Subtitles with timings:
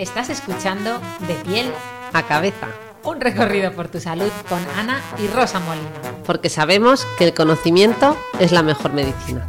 [0.00, 1.70] Estás escuchando De piel
[2.14, 2.68] a cabeza.
[3.04, 5.88] Un recorrido por tu salud con Ana y Rosa Molina.
[6.24, 9.44] porque sabemos que el conocimiento es la mejor medicina.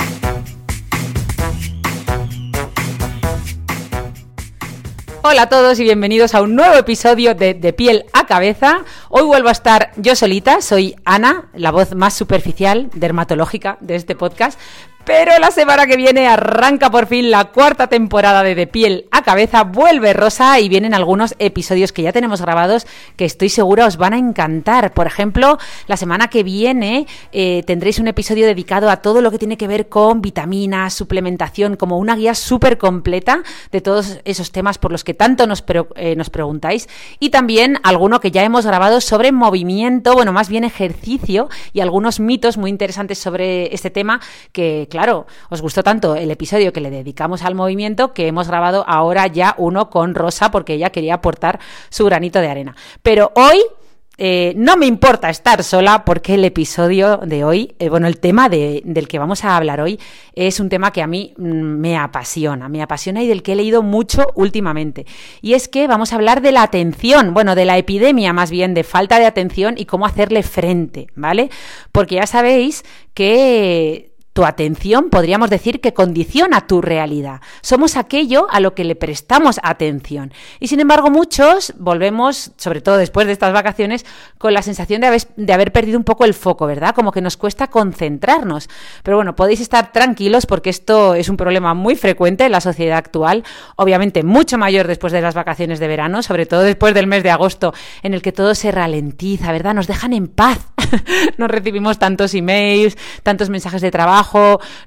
[5.24, 8.84] Hola a todos y bienvenidos a un nuevo episodio de De piel a cabeza.
[9.10, 14.16] Hoy vuelvo a estar yo solita, soy Ana, la voz más superficial, dermatológica de este
[14.16, 14.60] podcast.
[15.06, 19.24] Pero la semana que viene arranca por fin la cuarta temporada de De piel a
[19.24, 22.86] cabeza, vuelve Rosa y vienen algunos episodios que ya tenemos grabados
[23.16, 24.94] que estoy segura os van a encantar.
[24.94, 29.38] Por ejemplo, la semana que viene eh, tendréis un episodio dedicado a todo lo que
[29.38, 34.78] tiene que ver con vitaminas, suplementación, como una guía súper completa de todos esos temas
[34.78, 35.64] por los que tanto nos,
[35.96, 36.88] eh, nos preguntáis.
[37.20, 42.20] Y también alguno que ya hemos grabado sobre movimiento, bueno, más bien ejercicio y algunos
[42.20, 44.22] mitos muy interesantes sobre este tema
[44.52, 48.86] que, claro, os gustó tanto el episodio que le dedicamos al movimiento que hemos grabado
[48.88, 52.76] ahora ya uno con Rosa porque ella quería aportar su granito de arena.
[53.02, 53.60] Pero hoy
[54.24, 58.50] eh, no me importa estar sola porque el episodio de hoy, eh, bueno, el tema
[58.50, 60.00] de- del que vamos a hablar hoy
[60.36, 63.56] es un tema que a mí mm, me apasiona, me apasiona y del que he
[63.56, 65.08] leído mucho últimamente.
[65.42, 68.76] Y es que vamos a hablar de la atención, bueno, de la epidemia más bien,
[68.76, 71.50] de falta de atención y cómo hacerle frente, ¿vale?
[71.92, 72.84] Porque ya sabéis
[73.16, 77.42] que tu atención podríamos decir que condiciona tu realidad.
[77.62, 80.34] Somos aquello a lo que le prestamos atención.
[80.60, 84.06] Y sin embargo muchos volvemos, sobre todo después de estas vacaciones,
[84.38, 86.96] con la sensación de haber, perdido un poco el foco, ¿verdad?
[86.96, 88.70] Como que nos cuesta concentrarnos.
[89.04, 92.98] Pero bueno, podéis estar tranquilos porque esto es un problema muy frecuente en la sociedad
[92.98, 93.44] actual,
[93.76, 97.32] obviamente mucho mayor después de las vacaciones de verano, sobre todo después del mes de
[97.32, 99.74] agosto, en el que todo se ralentiza, ¿verdad?
[99.74, 100.72] Nos dejan en paz.
[101.38, 104.21] no recibimos tantos emails, tantos mensajes de trabajo,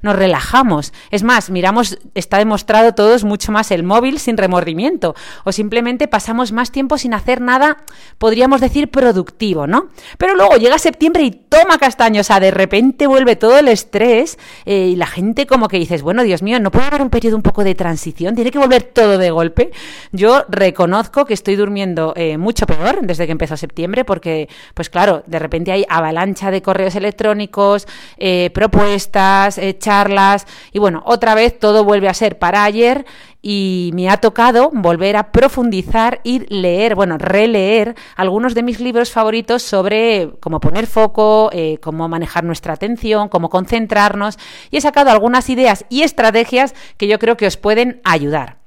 [0.03, 0.93] nos relajamos.
[1.11, 5.15] Es más, miramos, está demostrado todos mucho más el móvil sin remordimiento
[5.45, 7.79] o simplemente pasamos más tiempo sin hacer nada,
[8.19, 9.89] podríamos decir productivo, ¿no?
[10.19, 14.39] Pero luego llega septiembre y toma castaño, o sea, de repente vuelve todo el estrés
[14.65, 17.37] eh, y la gente como que dices, bueno, Dios mío, ¿no puede haber un periodo
[17.37, 18.35] un poco de transición?
[18.35, 19.71] ¿Tiene que volver todo de golpe?
[20.13, 25.23] Yo reconozco que estoy durmiendo eh, mucho peor desde que empezó septiembre porque, pues claro,
[25.27, 27.87] de repente hay avalancha de correos electrónicos,
[28.17, 29.24] eh, propuestas,
[29.59, 33.05] eh, charlas y bueno, otra vez todo vuelve a ser para ayer
[33.43, 39.11] y me ha tocado volver a profundizar y leer, bueno, releer algunos de mis libros
[39.11, 44.39] favoritos sobre cómo poner foco, eh, cómo manejar nuestra atención, cómo concentrarnos
[44.71, 48.64] y he sacado algunas ideas y estrategias que yo creo que os pueden ayudar.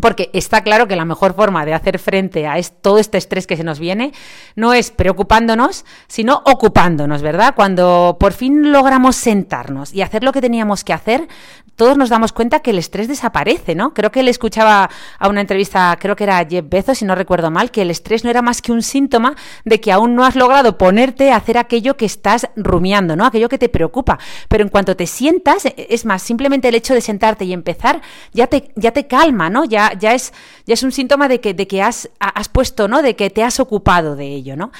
[0.00, 3.56] Porque está claro que la mejor forma de hacer frente a todo este estrés que
[3.56, 4.12] se nos viene
[4.56, 7.54] no es preocupándonos, sino ocupándonos, ¿verdad?
[7.54, 11.28] Cuando por fin logramos sentarnos y hacer lo que teníamos que hacer,
[11.76, 13.94] todos nos damos cuenta que el estrés desaparece, ¿no?
[13.94, 14.88] Creo que le escuchaba
[15.18, 18.24] a una entrevista, creo que era Jeff Bezos, si no recuerdo mal, que el estrés
[18.24, 19.34] no era más que un síntoma
[19.64, 23.26] de que aún no has logrado ponerte a hacer aquello que estás rumiando, ¿no?
[23.26, 24.18] Aquello que te preocupa.
[24.48, 28.00] Pero en cuanto te sientas, es más, simplemente el hecho de sentarte y empezar
[28.32, 29.64] ya te, ya te calma, ¿no?
[29.64, 30.32] Ya, ya, es,
[30.66, 33.02] ya es un síntoma de que, de que has, has puesto, ¿no?
[33.02, 34.72] De que te has ocupado de ello, ¿no?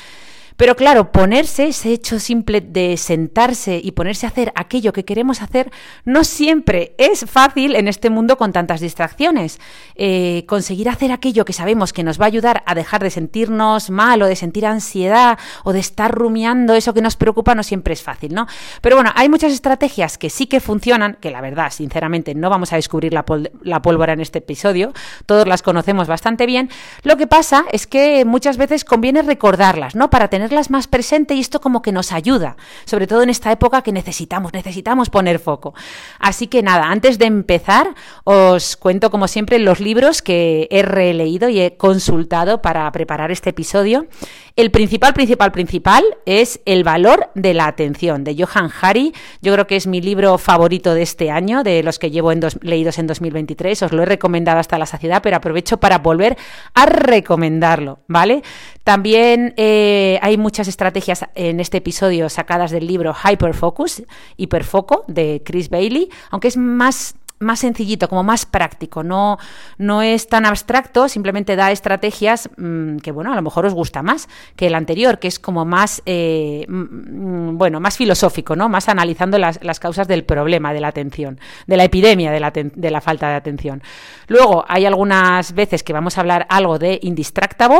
[0.57, 5.43] Pero claro, ponerse, ese hecho simple de sentarse y ponerse a hacer aquello que queremos
[5.43, 5.71] hacer,
[6.05, 9.59] no siempre es fácil en este mundo con tantas distracciones.
[9.97, 13.91] Eh, conseguir hacer aquello que sabemos que nos va a ayudar a dejar de sentirnos
[13.91, 17.95] mal o de sentir ansiedad o de estar rumiando eso que nos preocupa no siempre
[17.95, 18.47] es fácil, ¿no?
[18.81, 22.73] Pero bueno, hay muchas estrategias que sí que funcionan, que la verdad, sinceramente, no vamos
[22.73, 23.25] a descubrir la,
[23.63, 24.93] la pólvora en este episodio,
[25.27, 26.71] todos las conocemos bastante bien.
[27.03, 30.11] Lo que pasa es que muchas veces conviene recordarlas, ¿no?
[30.11, 33.81] Para tenerlas más presente y esto como que nos ayuda, sobre todo en esta época
[33.81, 35.73] que necesitamos, necesitamos poner foco.
[36.19, 37.95] Así que nada, antes de empezar,
[38.25, 43.51] os cuento como siempre los libros que he releído y he consultado para preparar este
[43.51, 44.07] episodio.
[44.57, 49.13] El principal, principal, principal es El valor de la atención, de Johan Hari.
[49.43, 53.01] Yo creo que es mi libro favorito de este año, de los que llevo leídos
[53.01, 53.83] en 2023.
[53.83, 56.37] Os lo he recomendado hasta la saciedad, pero aprovecho para volver
[56.73, 58.45] a recomendarlo, ¿vale?
[58.85, 64.05] También eh, hay muchas estrategias en este episodio sacadas del libro Hyperfocus,
[64.37, 69.39] Hiperfoco, de Chris Bailey, aunque es más más sencillito, como más práctico, no,
[69.79, 74.03] no es tan abstracto, simplemente da estrategias mm, que, bueno, a lo mejor os gusta
[74.03, 78.69] más que el anterior, que es como más, eh, mm, bueno, más filosófico, ¿no?
[78.69, 82.51] Más analizando las, las, causas del problema de la atención, de la epidemia de la,
[82.51, 83.83] de la falta de atención.
[84.29, 87.79] Luego, hay algunas veces que vamos a hablar algo de Indistractable,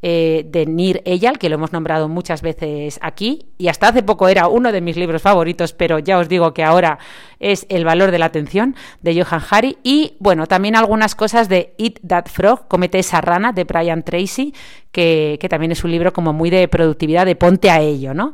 [0.00, 4.28] eh, de Nir Eyal, que lo hemos nombrado muchas veces aquí, y hasta hace poco
[4.28, 6.98] era uno de mis libros favoritos, pero ya os digo que ahora
[7.42, 11.74] es El valor de la atención de Johan Hari y bueno, también algunas cosas de
[11.78, 14.54] Eat That Frog, Comete esa rana de Brian Tracy,
[14.90, 18.32] que, también es un libro como muy de productividad, de ponte a ello, ¿no?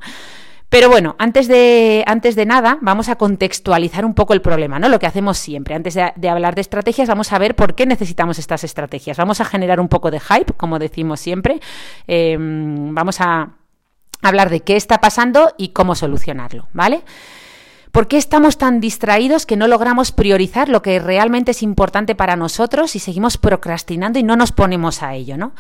[0.69, 4.91] Pero bueno, antes de, antes de nada, vamos a contextualizar un poco el problema, ¿no?
[4.91, 5.75] Lo que hacemos siempre.
[5.75, 9.17] Antes de, hablar de estrategias, vamos a ver por qué necesitamos estas estrategias.
[9.17, 11.61] Vamos a generar un poco de hype, como decimos siempre.
[12.07, 13.55] Em, vamos a
[14.21, 17.03] hablar de qué está pasando y cómo solucionarlo, ¿vale?
[17.93, 22.37] ¿Por qué estamos tan distraídos que no logramos priorizar lo que realmente es importante para
[22.37, 25.53] nosotros y seguimos procrastinando y no nos ponemos a ello, ¿no?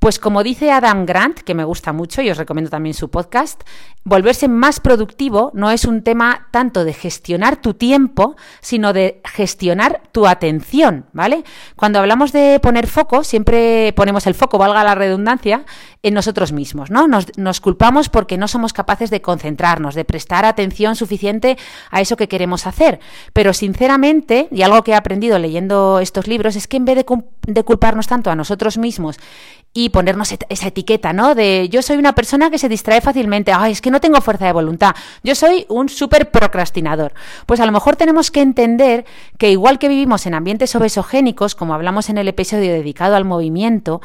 [0.00, 3.60] Pues como dice Adam Grant, que me gusta mucho y os recomiendo también su podcast,
[4.02, 10.00] volverse más productivo no es un tema tanto de gestionar tu tiempo, sino de gestionar
[10.10, 11.44] tu atención, ¿vale?
[11.76, 15.66] Cuando hablamos de poner foco, siempre ponemos el foco, valga la redundancia,
[16.02, 17.06] en nosotros mismos, ¿no?
[17.08, 21.58] Nos, culpamos porque no somos capaces de concentrarnos, de prestar atención suficiente
[21.90, 23.00] a eso que queremos hacer.
[23.34, 27.06] Pero sinceramente, y algo que he aprendido leyendo estos libros, es que en vez de,
[27.46, 29.18] de culparnos tanto a nosotros mismos
[29.74, 31.34] y ponernos esa etiqueta, ¿no?
[31.34, 34.46] De yo soy una persona que se distrae fácilmente, ay, es que no tengo fuerza
[34.46, 37.12] de voluntad, yo soy un súper procrastinador.
[37.46, 39.04] Pues a lo mejor tenemos que entender
[39.38, 44.00] que igual que vivimos en ambientes obesogénicos, como hablamos en el episodio dedicado al movimiento,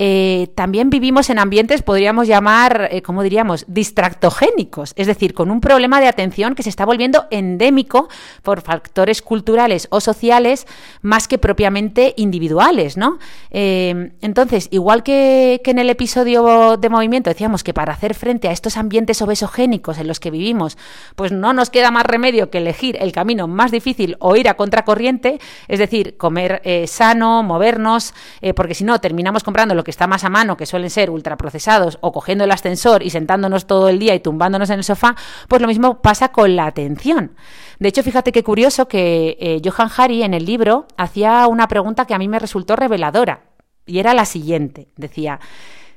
[0.00, 5.60] eh, también vivimos en ambientes, podríamos llamar, eh, ¿cómo diríamos?, distractogénicos, es decir, con un
[5.60, 8.08] problema de atención que se está volviendo endémico
[8.44, 10.68] por factores culturales o sociales
[11.02, 13.18] más que propiamente individuales, ¿no?
[13.50, 18.48] Eh, entonces, igual que, que en el episodio de movimiento decíamos que para hacer frente
[18.48, 20.78] a estos ambientes obesogénicos en los que vivimos,
[21.16, 24.54] pues no nos queda más remedio que elegir el camino más difícil o ir a
[24.54, 28.14] contracorriente, es decir, comer sano, movernos,
[28.54, 31.96] porque si no, terminamos comprando lo que está más a mano, que suelen ser ultraprocesados,
[32.02, 35.16] o cogiendo el ascensor y sentándonos todo el día y tumbándonos en el sofá,
[35.48, 37.34] pues lo mismo pasa con la atención.
[37.78, 42.04] De hecho, fíjate qué curioso que eh, Johan Hari en el libro hacía una pregunta
[42.04, 43.44] que a mí me resultó reveladora,
[43.86, 44.88] y era la siguiente.
[44.96, 45.40] Decía,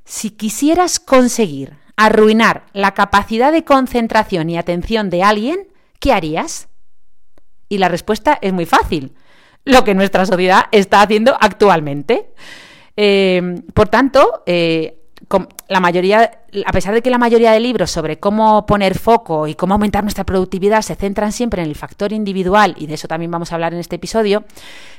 [0.05, 5.67] si quisieras conseguir arruinar la capacidad de concentración y atención de alguien,
[5.99, 6.69] ¿qué harías?
[7.67, 9.15] Y la respuesta es muy fácil,
[9.65, 12.29] lo que nuestra sociedad está haciendo actualmente.
[13.03, 14.99] Eh, por tanto, eh,
[15.69, 16.29] la mayoría,
[16.63, 20.03] a pesar de que la mayoría de libros sobre cómo poner foco y cómo aumentar
[20.03, 23.55] nuestra productividad se centran siempre en el factor individual, y de eso también vamos a
[23.55, 24.43] hablar en este episodio,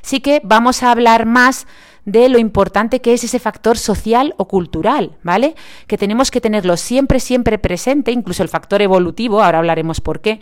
[0.00, 1.68] sí que vamos a hablar más
[2.04, 5.54] de lo importante que es ese factor social o cultural, ¿vale?
[5.86, 10.40] Que tenemos que tenerlo siempre, siempre presente, incluso el factor evolutivo, ahora hablaremos por qué,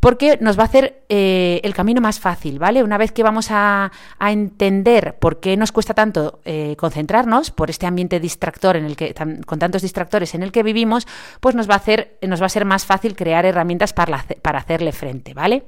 [0.00, 2.82] porque nos va a hacer eh, el camino más fácil, ¿vale?
[2.82, 7.86] Una vez que vamos a, entender por qué nos cuesta tanto eh, concentrarnos, por este
[7.86, 11.06] ambiente distractor en el que, con tantos distractores en el que vivimos,
[11.40, 14.60] pues nos va a hacer, nos va a ser más fácil crear herramientas para, para
[14.60, 15.64] hacerle frente, ¿vale?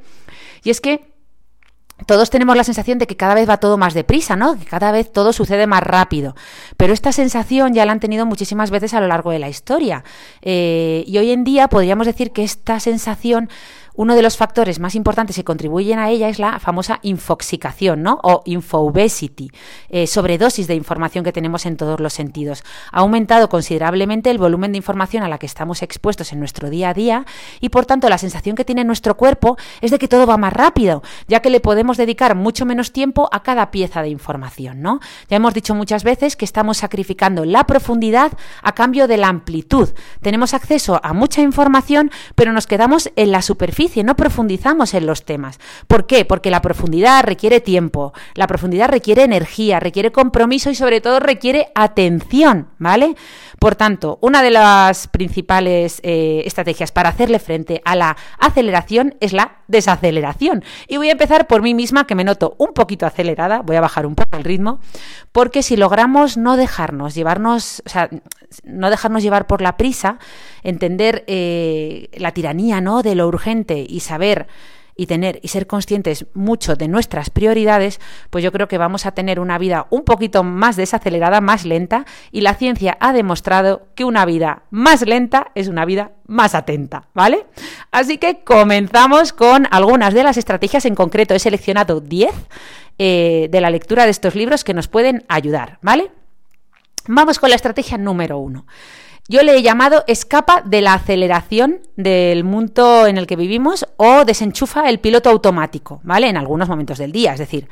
[0.63, 1.14] Y es que
[2.07, 4.59] todos tenemos la sensación de que cada vez va todo más deprisa, ¿no?
[4.59, 6.35] Que cada vez todo sucede más rápido.
[6.77, 10.05] Pero esta sensación ya la han tenido muchísimas veces a lo largo de la historia.
[10.43, 13.49] Eh, y hoy en día podríamos decir que esta sensación
[13.95, 18.19] uno de los factores más importantes que contribuyen a ella es la famosa infoxicación, ¿no?
[18.23, 19.51] O infobesity,
[19.89, 22.65] eh, sobredosis de información que tenemos en todos los sentidos.
[22.91, 26.89] Ha aumentado considerablemente el volumen de información a la que estamos expuestos en nuestro día
[26.91, 27.25] a día
[27.61, 30.53] y por tanto la sensación que tiene nuestro cuerpo es de que todo va más
[30.53, 34.99] rápido, ya que le podemos dedicar mucho menos tiempo a cada pieza de información, ¿no?
[35.29, 38.33] Ya hemos dicho muchas veces que estamos sacrificando la profundidad
[38.63, 39.91] a cambio de la amplitud.
[40.21, 45.25] Tenemos acceso a mucha información, pero nos quedamos en la superficie no profundizamos en los
[45.25, 45.59] temas.
[45.87, 46.25] ¿Por qué?
[46.25, 51.69] Porque la profundidad requiere tiempo, la profundidad requiere energía, requiere compromiso y sobre todo requiere
[51.75, 53.17] atención, ¿vale?
[53.65, 59.33] Por tanto, una de las principales eh, estrategias para hacerle frente a la aceleración es
[59.33, 60.63] la desaceleración.
[60.87, 63.81] Y voy a empezar por mí misma, que me noto un poquito acelerada, voy a
[63.81, 64.81] bajar un poco el ritmo,
[65.33, 68.11] porque si logramos no dejarnos llevarnos, o sea,
[68.65, 70.19] no dejarnos llevar por la prisa,
[70.63, 73.03] entender eh, la tiranía ¿no?
[73.03, 74.47] de lo urgente y saber
[74.97, 79.13] y tener y ser conscientes mucho de nuestras prioridades, pues yo creo que vamos a
[79.13, 84.05] tener una vida un poquito más desacelerada, más lenta, y la ciencia ha demostrado que
[84.05, 87.47] una vida más lenta es una vida más atenta, ¿vale?
[87.91, 92.31] Así que comenzamos con algunas de las estrategias, en concreto he seleccionado 10
[92.99, 96.11] eh, de la lectura de estos libros que nos pueden ayudar, ¿vale?
[97.07, 98.67] Vamos con la estrategia número uno.
[99.27, 104.27] Yo le he llamado escapa de la aceleración del mundo en el que vivimos o
[104.27, 106.29] desenchufa el piloto automático, ¿vale?
[106.29, 107.33] En algunos momentos del día.
[107.33, 107.67] Es decir,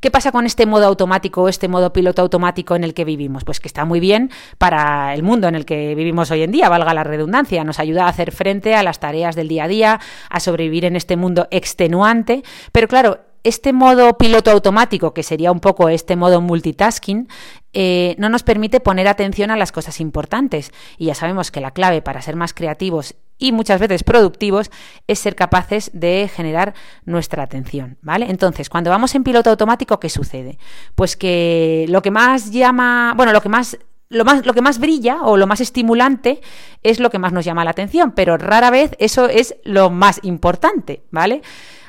[0.00, 3.44] ¿qué pasa con este modo automático o este modo piloto automático en el que vivimos?
[3.44, 6.70] Pues que está muy bien para el mundo en el que vivimos hoy en día,
[6.70, 7.64] valga la redundancia.
[7.64, 10.96] Nos ayuda a hacer frente a las tareas del día a día, a sobrevivir en
[10.96, 12.44] este mundo extenuante.
[12.72, 17.28] Pero claro, este modo piloto automático, que sería un poco este modo multitasking,
[17.74, 20.72] eh, no nos permite poner atención a las cosas importantes.
[20.96, 24.70] Y ya sabemos que la clave para ser más creativos y muchas veces productivos
[25.06, 26.74] es ser capaces de generar
[27.04, 28.30] nuestra atención, ¿vale?
[28.30, 30.58] Entonces, cuando vamos en piloto automático, ¿qué sucede?
[30.94, 33.76] Pues que lo que más llama, bueno, lo que más
[34.10, 36.40] lo, más, lo que más brilla o lo más estimulante
[36.82, 40.20] es lo que más nos llama la atención, pero rara vez eso es lo más
[40.22, 41.42] importante, ¿vale?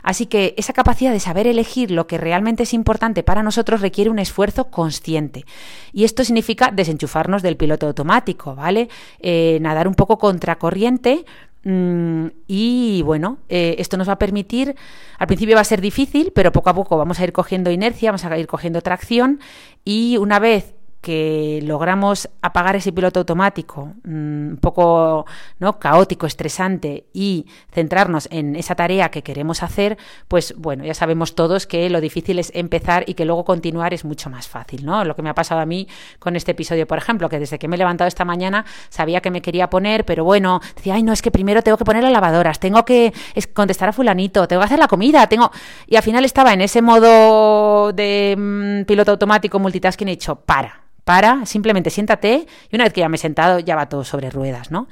[0.05, 4.11] Así que esa capacidad de saber elegir lo que realmente es importante para nosotros requiere
[4.11, 5.45] un esfuerzo consciente.
[5.93, 8.87] Y esto significa desenchufarnos del piloto automático, ¿vale?
[9.19, 11.25] Eh, nadar un poco contracorriente.
[11.63, 14.75] Mm, y bueno, eh, esto nos va a permitir,
[15.17, 18.11] al principio va a ser difícil, pero poco a poco vamos a ir cogiendo inercia,
[18.11, 19.39] vamos a ir cogiendo tracción
[19.83, 25.27] y una vez que logramos apagar ese piloto automático mm, un poco
[25.59, 25.77] ¿no?
[25.77, 31.67] caótico, estresante y centrarnos en esa tarea que queremos hacer, pues bueno, ya sabemos todos
[31.67, 35.05] que lo difícil es empezar y que luego continuar es mucho más fácil, ¿no?
[35.05, 37.67] Lo que me ha pasado a mí con este episodio, por ejemplo, que desde que
[37.67, 41.13] me he levantado esta mañana sabía que me quería poner, pero bueno, decía, ay, no,
[41.13, 43.13] es que primero tengo que poner las lavadoras, tengo que
[43.53, 45.51] contestar a fulanito, tengo que hacer la comida, tengo...
[45.85, 50.37] Y al final estaba en ese modo de mm, piloto automático multitasking y he dicho,
[50.37, 54.03] para, para, simplemente siéntate y una vez que ya me he sentado ya va todo
[54.03, 54.87] sobre ruedas, ¿no?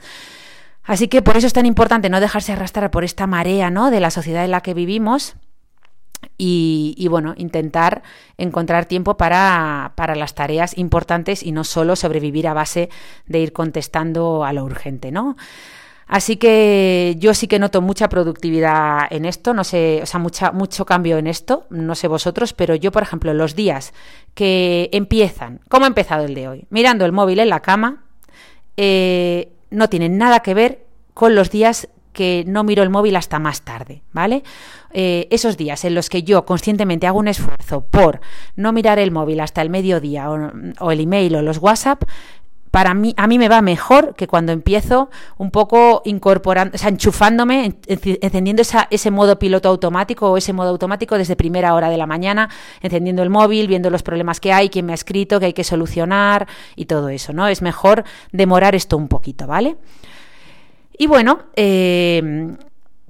[0.84, 3.90] Así que por eso es tan importante no dejarse arrastrar por esta marea, ¿no?
[3.90, 5.36] De la sociedad en la que vivimos
[6.38, 8.04] y, bueno, intentar
[8.38, 12.90] encontrar tiempo para, para, las tareas importantes y no solo sobrevivir a base
[13.26, 15.36] de ir contestando a lo urgente, ¿no?
[16.08, 20.52] Así que yo sí que noto mucha productividad en esto, no sé, o sea, mucha,
[20.52, 23.94] mucho cambio en esto, no sé vosotros, pero yo, por ejemplo, los días
[24.34, 26.66] que empiezan, ¿cómo ha empezado el de hoy?
[26.70, 28.04] Mirando el móvil en la cama,
[28.78, 33.40] eh, no tienen nada que ver con los días que no miro el móvil hasta
[33.40, 34.44] más tarde, ¿vale?
[34.92, 38.22] Eh, esos días en los que yo conscientemente hago un esfuerzo por
[38.56, 42.04] no mirar el móvil hasta el mediodía o, o el email o los WhatsApp,
[42.74, 46.90] para mí, a mí me va mejor que cuando empiezo un poco incorporando, o sea,
[46.90, 52.08] enchufándome, encendiendo ese modo piloto automático o ese modo automático desde primera hora de la
[52.08, 52.50] mañana,
[52.82, 55.64] encendiendo el móvil, viendo los problemas que hay, quién me ha escrito, que hay que
[55.64, 57.48] solucionar y todo eso, ¿no?
[57.48, 59.78] Es mejor demorar esto un poquito, ¿vale?
[60.98, 62.58] Y bueno, eh,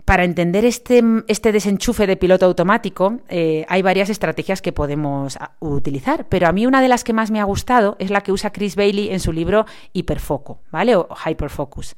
[0.05, 5.51] para entender este, este, desenchufe de piloto automático, eh, hay varias estrategias que podemos ah,
[5.59, 8.31] utilizar, pero a mí una de las que más me ha gustado es la que
[8.31, 10.95] usa Chris Bailey en su libro Hiperfoco, ¿vale?
[10.95, 11.95] O Hyperfocus.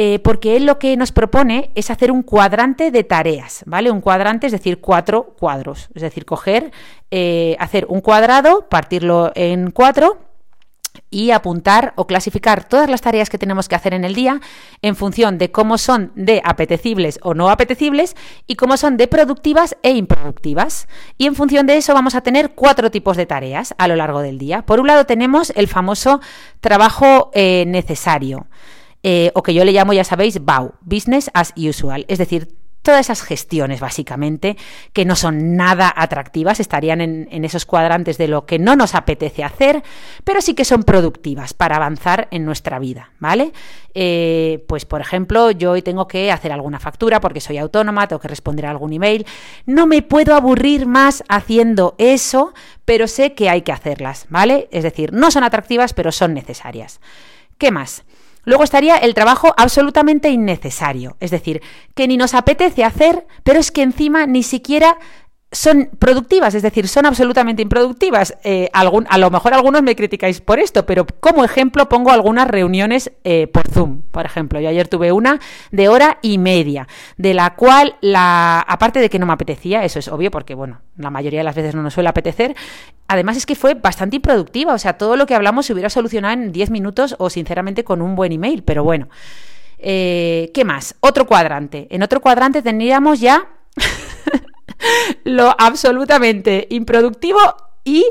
[0.00, 3.90] Eh, porque él lo que nos propone es hacer un cuadrante de tareas, ¿vale?
[3.90, 5.88] Un cuadrante, es decir, cuatro cuadros.
[5.92, 6.70] Es decir, coger,
[7.10, 10.27] eh, hacer un cuadrado, partirlo en cuatro
[11.10, 14.40] y apuntar o clasificar todas las tareas que tenemos que hacer en el día
[14.82, 18.16] en función de cómo son de apetecibles o no apetecibles
[18.46, 20.88] y cómo son de productivas e improductivas.
[21.16, 24.20] Y en función de eso vamos a tener cuatro tipos de tareas a lo largo
[24.20, 24.62] del día.
[24.62, 26.20] Por un lado tenemos el famoso
[26.60, 28.46] trabajo eh, necesario.
[29.04, 32.57] Eh, o que yo le llamo, ya sabéis, BAU, Business as Usual, es decir,
[32.88, 34.56] todas esas gestiones básicamente
[34.94, 39.44] que no son nada atractivas, estarían en, esos cuadrantes de lo que no nos apetece
[39.44, 39.82] hacer,
[40.24, 43.52] pero sí que son productivas para avanzar en nuestra vida, ¿vale?
[43.92, 48.20] Eh, pues por ejemplo, yo hoy tengo que hacer alguna factura porque soy autónoma, tengo
[48.20, 49.26] que responder a algún email,
[49.66, 52.54] no me puedo aburrir más haciendo eso,
[52.86, 54.66] pero sé que hay que hacerlas, ¿vale?
[54.72, 57.02] Es decir, no son atractivas, pero son necesarias.
[57.58, 58.06] ¿Qué más?
[58.48, 61.60] Luego estaría el trabajo absolutamente innecesario, es decir,
[61.94, 64.96] que ni nos apetece hacer, pero es que encima ni siquiera
[65.50, 68.36] son productivas, es decir, son absolutamente improductivas.
[68.44, 72.48] Eh, algún, a lo mejor algunos me criticáis por esto, pero como ejemplo pongo algunas
[72.48, 74.60] reuniones eh, por Zoom, por ejemplo.
[74.60, 75.40] Yo ayer tuve una
[75.70, 76.86] de hora y media,
[77.16, 80.82] de la cual, la, aparte de que no me apetecía, eso es obvio, porque bueno,
[80.96, 82.54] la mayoría de las veces no nos suele apetecer,
[83.06, 86.34] además es que fue bastante improductiva, o sea, todo lo que hablamos se hubiera solucionado
[86.34, 89.08] en 10 minutos o sinceramente con un buen email, pero bueno.
[89.80, 90.96] Eh, ¿Qué más?
[90.98, 91.86] Otro cuadrante.
[91.90, 93.46] En otro cuadrante tendríamos ya
[95.24, 97.38] lo absolutamente improductivo
[97.84, 98.04] y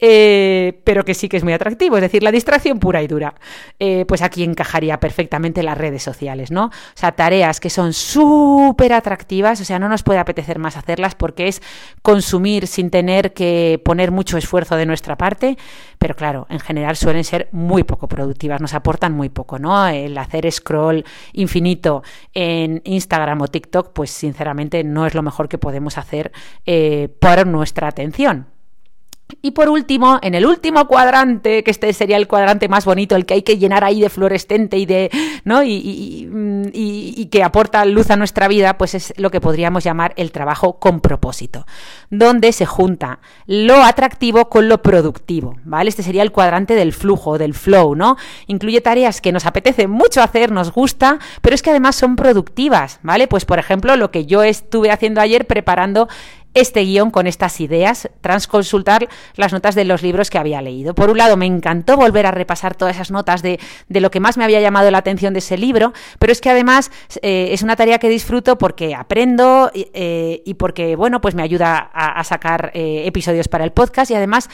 [0.00, 3.34] eh, pero que sí que es muy atractivo, es decir, la distracción pura y dura.
[3.78, 6.66] Eh, pues aquí encajaría perfectamente las redes sociales, ¿no?
[6.66, 11.14] O sea, tareas que son súper atractivas, o sea, no nos puede apetecer más hacerlas
[11.14, 11.62] porque es
[12.02, 15.58] consumir sin tener que poner mucho esfuerzo de nuestra parte,
[15.98, 19.86] pero claro, en general suelen ser muy poco productivas, nos aportan muy poco, ¿no?
[19.88, 22.02] El hacer scroll infinito
[22.32, 26.32] en Instagram o TikTok, pues sinceramente no es lo mejor que podemos hacer
[26.66, 28.46] eh, por nuestra atención.
[29.42, 33.26] Y por último, en el último cuadrante, que este sería el cuadrante más bonito, el
[33.26, 35.10] que hay que llenar ahí de fluorescente y de,
[35.44, 35.62] ¿no?
[35.62, 36.28] Y,
[36.72, 40.78] y, que aporta luz a nuestra vida, pues es lo que podríamos llamar el trabajo
[40.80, 41.64] con propósito,
[42.10, 45.90] donde se junta lo atractivo con lo productivo, ¿vale?
[45.90, 48.16] Este sería el cuadrante del flujo, del flow, ¿no?
[48.46, 52.98] Incluye tareas que nos apetece mucho hacer, nos gusta, pero es que además son productivas,
[53.02, 53.28] ¿vale?
[53.28, 56.08] Pues por ejemplo, lo que yo estuve haciendo ayer preparando
[56.54, 60.94] este guion con estas ideas tras consultar las notas de los libros que había leído.
[60.94, 64.20] Por un lado, me encantó volver a repasar todas esas notas de, de lo que
[64.20, 66.90] más me había llamado la atención de ese libro, pero es que además
[67.22, 71.90] eh, es una tarea que disfruto porque aprendo eh, y porque, bueno, pues me ayuda
[71.92, 74.48] a, sacar eh, episodios para el podcast y además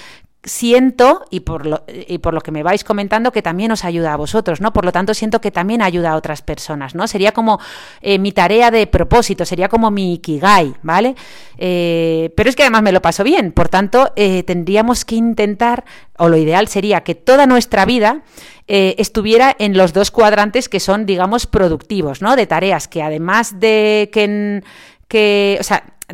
[0.47, 4.13] siento, y por, lo, y por lo que me vais comentando, que también os ayuda
[4.13, 4.73] a vosotros, ¿no?
[4.73, 7.09] Por lo tanto, siento que también ayuda a otras personas, ¿no?
[7.09, 7.59] Sería como
[8.01, 11.17] eh, mi tarea de propósito, sería como mi ikigai, ¿vale?
[11.59, 15.85] Eh, pero es que además me lo paso bien, por tanto, eh, tendríamos que intentar,
[16.17, 18.23] o lo ideal sería que toda nuestra vida
[18.69, 22.35] estuviera en los dos cuadrantes que son, digamos, productivos, ¿no?
[22.35, 24.65] De tareas que además de que,
[25.07, 25.61] que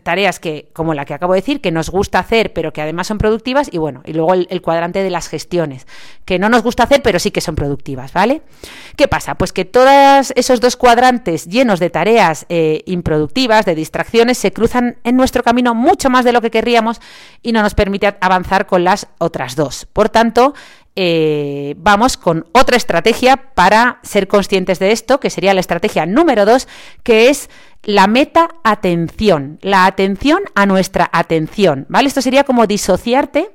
[0.02, 3.06] tareas que, como la que acabo de decir, que nos gusta hacer, pero que además
[3.06, 5.86] son productivas, y bueno, y luego el, cuadrante de las gestiones,
[6.24, 8.42] que no nos gusta hacer, pero sí que son productivas, ¿vale?
[8.96, 9.34] ¿Qué pasa?
[9.34, 14.96] Pues que todos esos dos cuadrantes llenos de tareas eh, improductivas, de distracciones, se cruzan
[15.04, 17.00] en nuestro camino mucho más de lo que querríamos
[17.42, 19.86] y no nos permite avanzar con las otras dos.
[19.92, 20.54] Por tanto,
[20.94, 26.44] eh, vamos con otra estrategia para ser conscientes de esto, que sería la estrategia número
[26.44, 26.68] dos,
[27.02, 27.48] que es
[27.82, 32.08] la meta atención, la atención a nuestra atención, ¿vale?
[32.08, 33.50] Esto sería como disociarte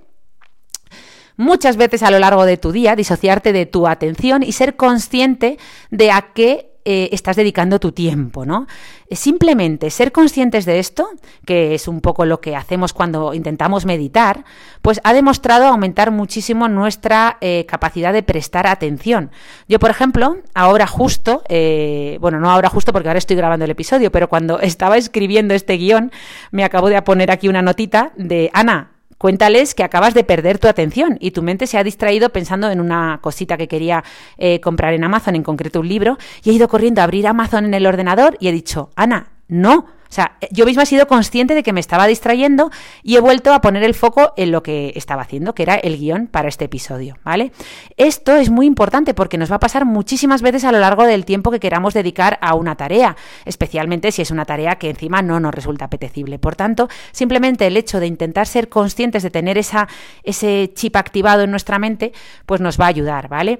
[1.37, 5.57] muchas veces a lo largo de tu día, disociarte de tu atención y ser consciente
[5.91, 8.65] de a qué eh, estás dedicando tu tiempo, ¿no?
[9.11, 11.09] Simplemente ser conscientes de esto,
[11.45, 14.45] que es un poco lo que hacemos cuando intentamos meditar,
[14.81, 19.31] pues ha demostrado aumentar muchísimo nuestra eh, capacidad de prestar atención.
[19.67, 23.71] Yo, por ejemplo, ahora justo, eh, bueno, no ahora justo porque ahora estoy grabando el
[23.71, 26.13] episodio, pero cuando estaba escribiendo este guion,
[26.51, 30.67] me acabo de poner aquí una notita de Ana, Cuéntales que acabas de perder tu
[30.67, 34.03] atención y tu mente se ha distraído pensando en una cosita que quería
[34.37, 37.65] eh, comprar en Amazon, en concreto un libro, y he ido corriendo a abrir Amazon
[37.65, 41.55] en el ordenador y he dicho, Ana, no, o sea, yo misma he sido consciente
[41.55, 42.71] de que me estaba distrayendo
[43.03, 45.97] y he vuelto a poner el foco en lo que estaba haciendo, que era el
[45.97, 47.51] guion para este episodio, ¿vale?
[47.97, 51.25] Esto es muy importante porque nos va a pasar muchísimas veces a lo largo del
[51.25, 53.15] tiempo que queramos dedicar a una tarea,
[53.45, 56.39] especialmente si es una tarea que encima no nos resulta apetecible.
[56.39, 59.87] Por tanto, simplemente el hecho de intentar ser conscientes de tener esa,
[60.23, 62.13] ese chip activado en nuestra mente,
[62.45, 63.59] pues nos va a ayudar, ¿vale?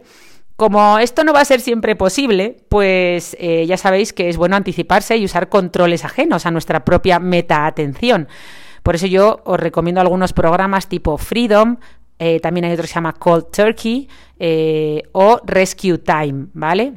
[0.58, 4.56] Como esto no va a ser siempre posible, pues eh, ya sabéis que es bueno
[4.56, 8.28] anticiparse y usar controles ajenos a nuestra propia meta atención.
[8.82, 11.78] Por eso yo os recomiendo algunos programas tipo Freedom,
[12.18, 16.94] eh, también hay otro que se llama Cold Turkey eh, o Rescue Time, ¿vale?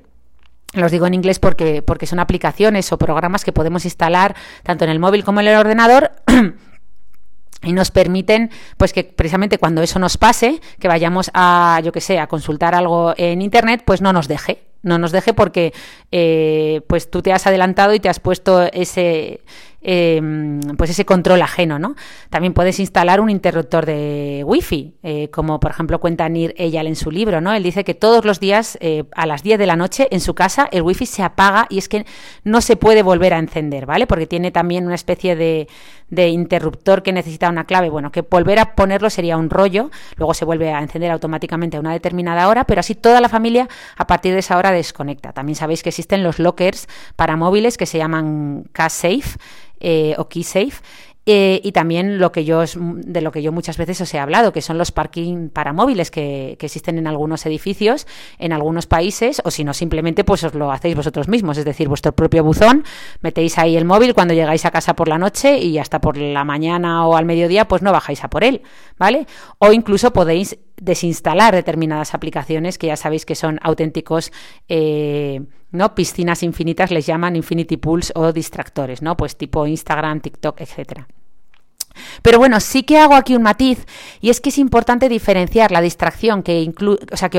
[0.73, 4.91] Los digo en inglés porque, porque son aplicaciones o programas que podemos instalar tanto en
[4.91, 6.13] el móvil como en el ordenador
[7.63, 12.01] y nos permiten pues que precisamente cuando eso nos pase que vayamos a yo que
[12.01, 15.73] sé a consultar algo en internet pues no nos deje no nos deje porque
[16.13, 19.41] eh, pues tú te has adelantado y te has puesto ese
[19.83, 21.97] Em, pues ese control ajeno, ¿no?
[22.29, 26.97] También puedes instalar un interruptor de wifi, eh, como por ejemplo cuenta Nir Eyal en
[26.97, 27.55] su libro, ¿no?
[27.55, 30.35] Él dice que todos los días eh, a las 10 de la noche en su
[30.35, 32.05] casa el wifi se apaga y es que
[32.45, 34.07] no se puede volver a encender, ¿vale?
[34.07, 35.67] Porque tiene también una especie de,
[36.11, 40.35] de interruptor que necesita una clave, bueno, que volver a ponerlo sería un rollo, luego
[40.35, 43.67] se vuelve a encender automáticamente a una determinada hora, pero así toda la familia
[43.97, 45.33] a partir de esa hora desconecta.
[45.33, 49.39] También sabéis que existen los lockers para móviles que se llaman Cash Safe,
[49.81, 50.83] eh, o KeySafe
[51.27, 54.53] Eh, y también lo que yo de lo que yo muchas veces os he hablado,
[54.53, 58.07] que son los parking para móviles que, que, existen en algunos edificios,
[58.39, 61.89] en algunos países, o si no, simplemente pues os lo hacéis vosotros mismos, es decir,
[61.89, 62.85] vuestro propio buzón,
[63.21, 66.43] metéis ahí el móvil cuando llegáis a casa por la noche y hasta por la
[66.45, 68.63] mañana o al mediodía, pues no bajáis a por él,
[68.99, 69.27] ¿vale?
[69.59, 74.33] O incluso podéis desinstalar determinadas aplicaciones que ya sabéis que son auténticos
[74.69, 75.95] eh, ¿no?
[75.95, 79.17] piscinas infinitas, les llaman infinity pools o distractores, ¿no?
[79.17, 81.07] Pues tipo Instagram, TikTok, etcétera.
[82.23, 83.87] Pero bueno, sí que hago aquí un matiz
[84.21, 86.73] y es que es importante diferenciar la distracción que,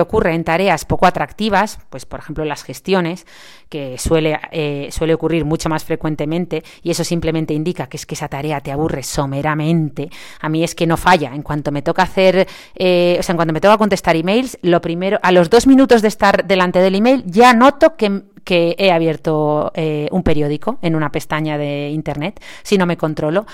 [0.02, 3.26] ocurre en tareas poco atractivas, pues por ejemplo las gestiones,
[3.69, 8.15] que suele, eh, suele ocurrir mucho más frecuentemente y eso simplemente indica que es que
[8.15, 10.10] esa tarea te aburre someramente.
[10.41, 11.34] A mí es que no falla.
[11.34, 14.82] En cuanto me toca hacer, eh, o sea, en cuanto me toca contestar emails, lo
[14.82, 18.91] primero, a los dos minutos de estar delante del email, ya noto que que he
[18.91, 23.45] abierto eh, un periódico en una pestaña de internet si no me controlo.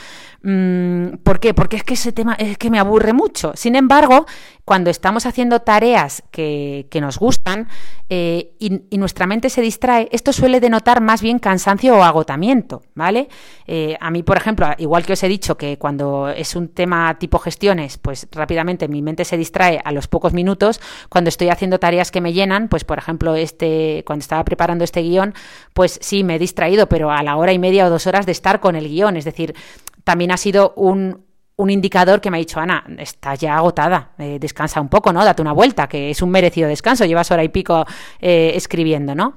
[0.43, 1.53] Mm, ¿Por qué?
[1.53, 3.51] Porque es que ese tema es que me aburre mucho.
[3.55, 4.25] Sin embargo,
[4.67, 7.69] cuando estamos haciendo tareas que, que nos gustan
[8.09, 13.29] eh, y, nuestra mente se distrae, esto suele denotar más bien cansancio o agotamiento, ¿vale?
[13.65, 17.17] Eh, a mí, por ejemplo, igual que os he dicho que cuando es un tema
[17.17, 20.81] tipo gestiones, pues rápidamente mi mente se distrae a los pocos minutos.
[21.07, 25.01] Cuando estoy haciendo tareas que me llenan, pues por ejemplo, este, cuando estaba preparando este
[25.01, 25.33] guion,
[25.73, 28.33] pues sí, me he distraído, pero a la hora y media o dos horas de
[28.33, 29.55] estar con el guion, es decir,
[30.03, 31.26] también ha sido un,
[31.57, 35.25] un indicador que me ha dicho, Ana, estás ya agotada, eh, descansa un poco, ¿no?
[35.25, 37.85] Date una vuelta, que es un merecido descanso, llevas hora y pico
[38.21, 39.33] eh, escribiendo, ¿no?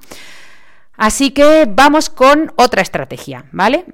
[0.97, 3.85] Así que vamos con otra estrategia, ¿vale?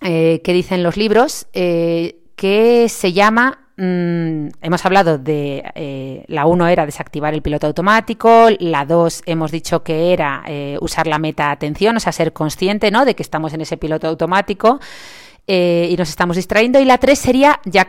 [0.00, 6.86] Eh, que dicen los libros, que se llama, mm, hemos hablado de, la 1 era
[6.86, 10.44] desactivar el piloto automático, la 2 hemos dicho que era
[10.80, 13.04] usar la meta atención, o sea, ser consciente, ¿no?
[13.04, 14.78] De que estamos en ese piloto automático.
[15.48, 16.78] Eh, y nos estamos distrayendo.
[16.78, 17.88] Y la 3 sería, ya,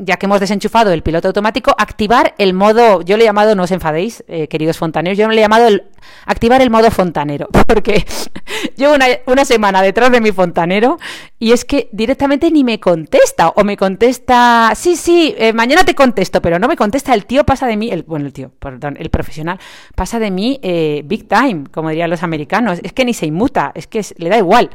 [0.00, 3.64] ya que hemos desenchufado el piloto automático, activar el modo, yo le he llamado, no
[3.64, 5.82] os enfadéis, eh, queridos fontaneros, yo le he llamado el,
[6.24, 8.06] activar el modo fontanero, porque
[8.76, 10.98] llevo una, una, semana detrás de mi fontanero
[11.38, 15.94] y es que directamente ni me contesta, o me contesta, sí, sí, eh, mañana te
[15.94, 18.96] contesto, pero no me contesta, el tío pasa de mí, el, bueno, el tío, perdón,
[18.98, 19.58] el profesional,
[19.94, 20.58] pasa de mí
[21.04, 24.38] big time, como dirían los americanos, es que ni se inmuta, es que le da
[24.38, 24.70] igual.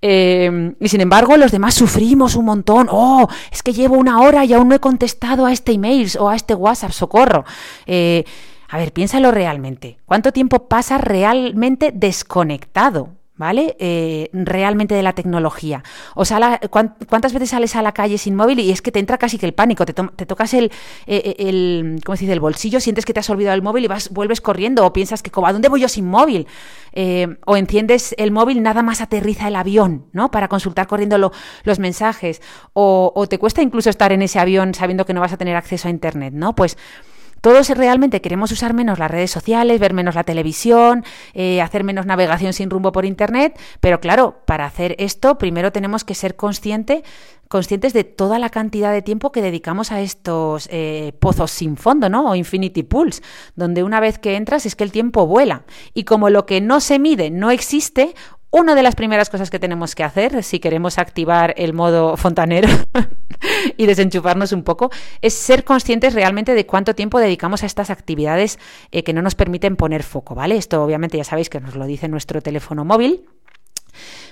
[0.00, 2.88] Eh, y sin embargo, los demás sufrimos un montón.
[2.90, 6.28] Oh, es que llevo una hora y aún no he contestado a este email o
[6.28, 7.44] a este WhatsApp, socorro.
[7.86, 8.24] Eh,
[8.68, 9.98] a ver, piénsalo realmente.
[10.04, 13.17] ¿Cuánto tiempo pasa realmente desconectado?
[13.38, 13.76] ¿Vale?
[13.78, 15.82] Eh, realmente de la tecnología.
[16.14, 19.16] O sea, ¿cuántas veces sales a la calle sin móvil y es que te entra
[19.16, 19.86] casi que el pánico?
[19.86, 20.66] Te, tocas el,
[21.06, 22.32] eh, eh, el, ¿cómo se dice?
[22.34, 25.22] El bolsillo, sientes que te has olvidado el móvil y vas, vuelves corriendo o piensas
[25.22, 26.46] que, ¿a dónde voy yo sin móvil?
[27.44, 30.32] o enciendes el móvil, nada más aterriza el avión, ¿no?
[30.32, 31.30] Para consultar corriendo
[31.62, 32.42] los mensajes.
[32.72, 35.54] O, o te cuesta incluso estar en ese avión sabiendo que no vas a tener
[35.54, 36.56] acceso a Internet, ¿no?
[36.56, 36.76] Pues
[37.40, 42.06] todos realmente queremos usar menos las redes sociales, ver menos la televisión, eh, hacer menos
[42.06, 47.02] navegación sin rumbo por Internet, pero claro, para hacer esto primero tenemos que ser consciente,
[47.48, 52.08] conscientes de toda la cantidad de tiempo que dedicamos a estos eh, pozos sin fondo,
[52.08, 52.30] ¿no?
[52.30, 53.22] O infinity pools,
[53.56, 55.62] donde una vez que entras es que el tiempo vuela.
[55.94, 58.14] Y como lo que no se mide no existe,
[58.50, 62.68] una de las primeras cosas que tenemos que hacer si queremos activar el modo fontanero
[63.76, 64.90] y desenchufarnos un poco
[65.22, 68.58] es ser conscientes realmente de cuánto tiempo dedicamos a estas actividades
[68.92, 70.56] eh, que no nos permiten poner foco, ¿vale?
[70.56, 73.24] Esto obviamente ya sabéis que nos lo dice nuestro teléfono móvil.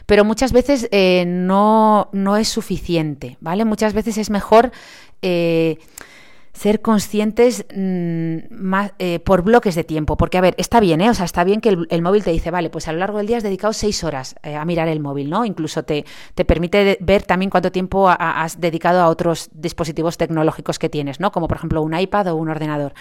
[0.06, 3.64] Pero muchas veces eh, no, no, es suficiente, ¿vale?
[3.64, 4.70] Muchas veces es mejor
[5.22, 5.78] eh,
[6.57, 10.16] ser conscientes mm, más, eh, por bloques de tiempo.
[10.16, 11.11] Porque, a ver, está bien, ¿eh?
[11.11, 13.27] O sea, está bien que el, móvil te dice, vale, pues a lo largo del
[13.27, 15.45] día has dedicado seis horas eh, a mirar el móvil, ¿no?
[15.45, 20.88] Incluso te, te permite ver también cuánto tiempo has dedicado a otros dispositivos tecnológicos que
[20.88, 21.31] tienes, ¿no?
[21.31, 22.95] Como por ejemplo un iPad o un ordenador.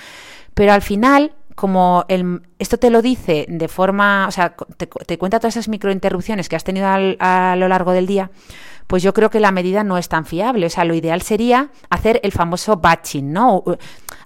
[0.54, 5.40] Pero al final, como el, esto te lo dice de forma, o sea, te, cuenta
[5.40, 8.30] todas esas microinterrupciones que has tenido a lo largo del día,
[8.88, 10.66] pues yo creo que la medida no es tan fiable.
[10.66, 13.64] O sea, lo ideal sería hacer el famoso batching, ¿no?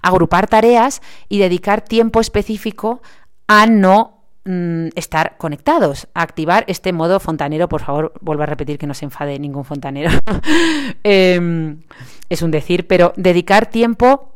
[0.02, 3.00] Agrupar tareas y dedicar tiempo específico
[3.46, 7.68] a no mm, estar conectados, activar este modo fontanero.
[7.68, 10.10] Por favor, vuelvo a repetir que no se enfade ningún fontanero.
[11.02, 11.82] Em,
[12.28, 14.29] es un decir, pero dedicar tiempo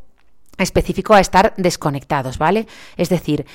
[0.59, 2.67] específico a estar desconectados, ¿vale?
[2.97, 3.47] Es decir,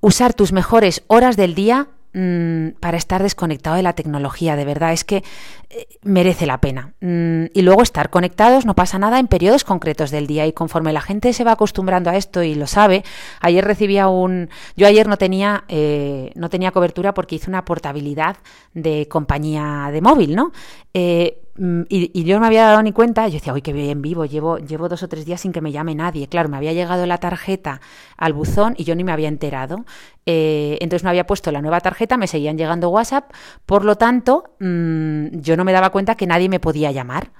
[0.00, 1.88] usar tus mejores horas del día
[2.18, 5.22] Mm, para estar desconectado de la tecnología, de verdad, es que
[5.68, 6.94] eh, merece la pena.
[7.02, 10.94] Mm, y luego estar conectados, no pasa nada en periodos concretos del día y conforme
[10.94, 13.04] la gente se va acostumbrando a esto y lo sabe,
[13.40, 14.48] ayer recibía un...
[14.78, 18.38] Yo ayer no tenía, eh, no tenía cobertura porque hice una portabilidad
[18.72, 20.52] de compañía de móvil, ¿no?
[20.98, 24.02] Eh, Mm, y, yo no me había dado ni cuenta, yo decía, uy, qué bien
[24.02, 26.28] vivo, llevo, llevo dos o tres días sin que me llame nadie.
[26.28, 27.80] Claro, me había llegado la tarjeta
[28.16, 29.84] al buzón y yo ni me había enterado.
[30.26, 33.32] Eh, entonces no había puesto la nueva tarjeta, me seguían llegando WhatsApp,
[33.64, 37.30] por lo tanto, mm, yo no me daba cuenta que nadie me podía llamar.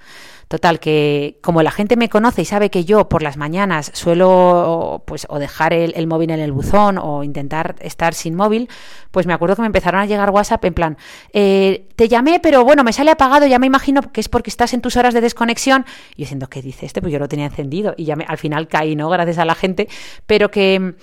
[0.47, 5.03] Total, que como la gente me conoce y sabe que yo por las mañanas suelo
[5.05, 8.69] pues o dejar el, móvil en el buzón o intentar estar sin móvil,
[9.11, 10.97] pues me acuerdo que me empezaron a llegar WhatsApp en plan,
[11.33, 14.73] eh, te llamé, pero bueno, me sale apagado, ya me imagino que es porque estás
[14.73, 15.85] en tus horas de desconexión.
[16.15, 17.01] Y yo diciendo, ¿qué dice este?
[17.01, 19.09] Pues yo lo tenía encendido y ya me, al final caí, ¿no?
[19.09, 19.89] Gracias a la gente,
[20.27, 20.95] pero que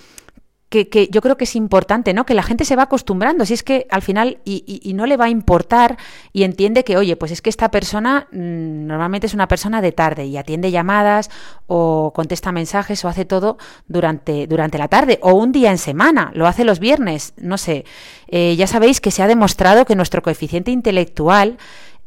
[0.68, 2.26] que, yo creo que es importante, ¿no?
[2.26, 5.26] Que la gente se va acostumbrando, si es que al final y, no le va
[5.26, 5.96] a importar
[6.32, 9.92] y entiende que, oye, pues es que esta persona mm, normalmente es una persona de
[9.92, 11.30] tarde y atiende llamadas
[11.66, 16.30] o contesta mensajes o hace todo durante, durante la tarde o un día en semana,
[16.34, 17.84] lo hace los viernes, no sé.
[18.28, 21.58] Eh, ya sabéis que se ha demostrado que nuestro coeficiente intelectual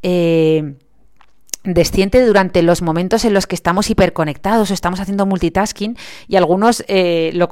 [0.03, 0.75] eh,
[1.73, 6.83] desciende durante los momentos en los que estamos hiperconectados o estamos haciendo multitasking y algunos
[6.87, 7.49] eh, lo,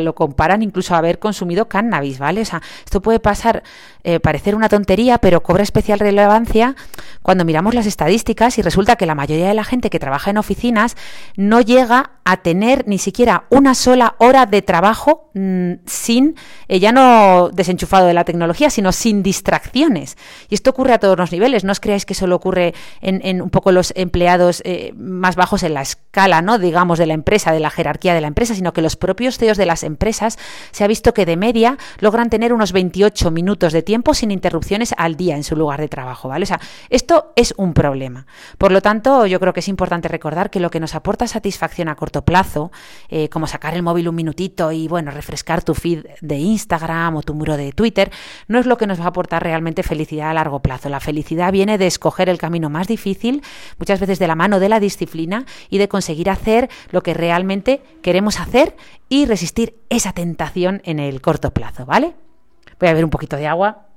[0.00, 2.42] lo comparan incluso a haber consumido cannabis, ¿vale?
[2.42, 3.62] O sea, esto puede pasar,
[4.08, 6.74] eh, parecer una tontería, pero cobra especial relevancia
[7.20, 10.38] cuando miramos las estadísticas y resulta que la mayoría de la gente que trabaja en
[10.38, 10.96] oficinas
[11.36, 16.36] no llega a tener ni siquiera una sola hora de trabajo mm, sin,
[16.68, 20.16] eh, ya no desenchufado de la tecnología, sino sin distracciones.
[20.48, 23.42] Y esto ocurre a todos los niveles, no os creáis que solo ocurre en, en
[23.42, 26.58] un poco los empleados eh, más bajos en la escala, ¿no?
[26.58, 29.58] digamos, de la empresa, de la jerarquía de la empresa, sino que los propios CEOs
[29.58, 30.38] de las empresas
[30.70, 34.94] se ha visto que de media logran tener unos 28 minutos de tiempo sin interrupciones
[34.96, 36.44] al día en su lugar de trabajo, ¿vale?
[36.44, 38.26] O sea, esto es un problema.
[38.56, 41.88] Por lo tanto, yo creo que es importante recordar que lo que nos aporta satisfacción
[41.88, 42.70] a corto plazo,
[43.08, 47.22] eh, como sacar el móvil un minutito y, bueno, refrescar tu feed de Instagram o
[47.22, 48.10] tu muro de Twitter,
[48.46, 50.88] no es lo que nos va a aportar realmente felicidad a largo plazo.
[50.88, 53.42] La felicidad viene de escoger el camino más difícil
[53.78, 57.82] muchas veces de la mano de la disciplina y de conseguir hacer lo que realmente
[58.02, 58.76] queremos hacer
[59.08, 62.14] y resistir esa tentación en el corto plazo, ¿vale?
[62.78, 63.87] Voy a ver un poquito de agua.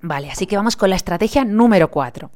[0.00, 2.30] Vale, así que vamos con la estrategia número 4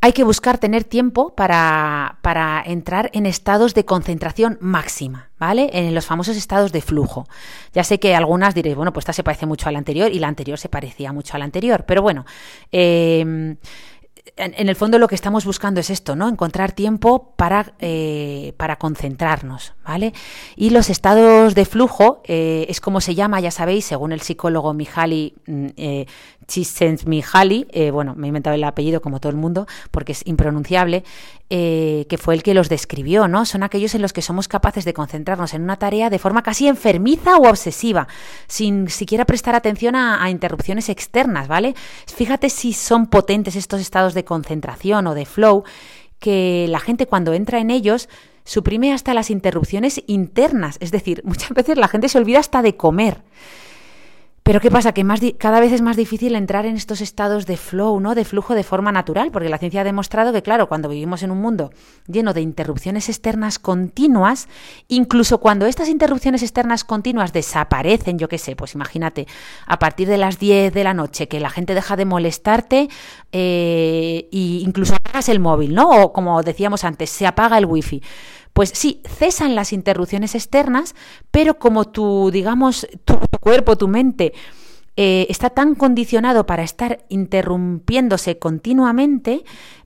[0.00, 5.70] hay que buscar tener tiempo para, para, entrar en estados de concentración máxima, ¿vale?
[5.72, 7.26] En los famosos estados de flujo.
[7.72, 10.20] Ya sé que algunas diréis, bueno, pues esta se parece mucho a la anterior y
[10.20, 12.26] la anterior se parecía mucho a la anterior, pero bueno,
[12.70, 13.56] eh,
[14.36, 16.28] en, el fondo lo que estamos buscando es esto, ¿no?
[16.28, 20.12] Encontrar tiempo para, eh, para concentrarnos, ¿vale?
[20.56, 24.74] Y los estados de flujo eh, es como se llama, ya sabéis, según el psicólogo
[24.74, 26.06] Mihaly mm, eh,
[26.48, 31.04] Csikszentmihalyi, eh, bueno, me he inventado el apellido como todo el mundo porque es impronunciable,
[31.50, 33.46] eh, que fue el que los describió, ¿no?
[33.46, 36.68] Son aquellos en los que somos capaces de concentrarnos en una tarea de forma casi
[36.68, 38.08] enfermiza o obsesiva,
[38.46, 41.74] sin siquiera prestar atención a, a interrupciones externas, ¿vale?
[42.06, 45.64] Fíjate si son potentes estos estados de concentración o de flow,
[46.18, 48.08] que la gente cuando entra en ellos
[48.44, 52.76] suprime hasta las interrupciones internas, es decir, muchas veces la gente se olvida hasta de
[52.76, 53.22] comer.
[54.48, 54.94] Pero ¿qué pasa?
[54.94, 55.04] Que
[55.36, 58.14] cada vez es más difícil entrar en estos estados de flow, ¿no?
[58.14, 61.30] De flujo de forma natural, porque la ciencia ha demostrado que, claro, cuando vivimos en
[61.30, 61.70] un mundo
[62.06, 64.48] lleno de interrupciones externas continuas,
[64.88, 69.26] incluso cuando estas interrupciones externas continuas desaparecen, yo qué sé, pues imagínate,
[69.66, 72.88] a partir de las 10 de la noche, que la gente deja de molestarte
[73.30, 75.90] e incluso apagas el móvil, ¿no?
[75.90, 78.02] O como decíamos antes, se apaga el wifi
[78.58, 80.96] pues sí, cesan las interrupciones externas,
[81.30, 84.32] pero como tu, digamos, tu, cuerpo, tu mente
[84.96, 89.44] eh, está tan condicionado para estar interrumpiéndose continuamente,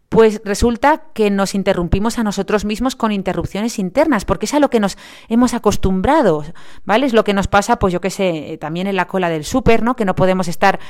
[0.09, 4.71] pues resulta que nos interrumpimos a nosotros mismos con interrupciones internas, porque es a lo
[4.71, 4.97] que nos
[5.29, 6.43] hemos acostumbrado,
[6.87, 7.05] ¿vale?
[7.05, 9.83] Es lo que nos pasa, pues yo qué sé, también en la cola del súper,
[9.83, 9.97] ¿no?
[9.97, 10.81] Que no podemos estar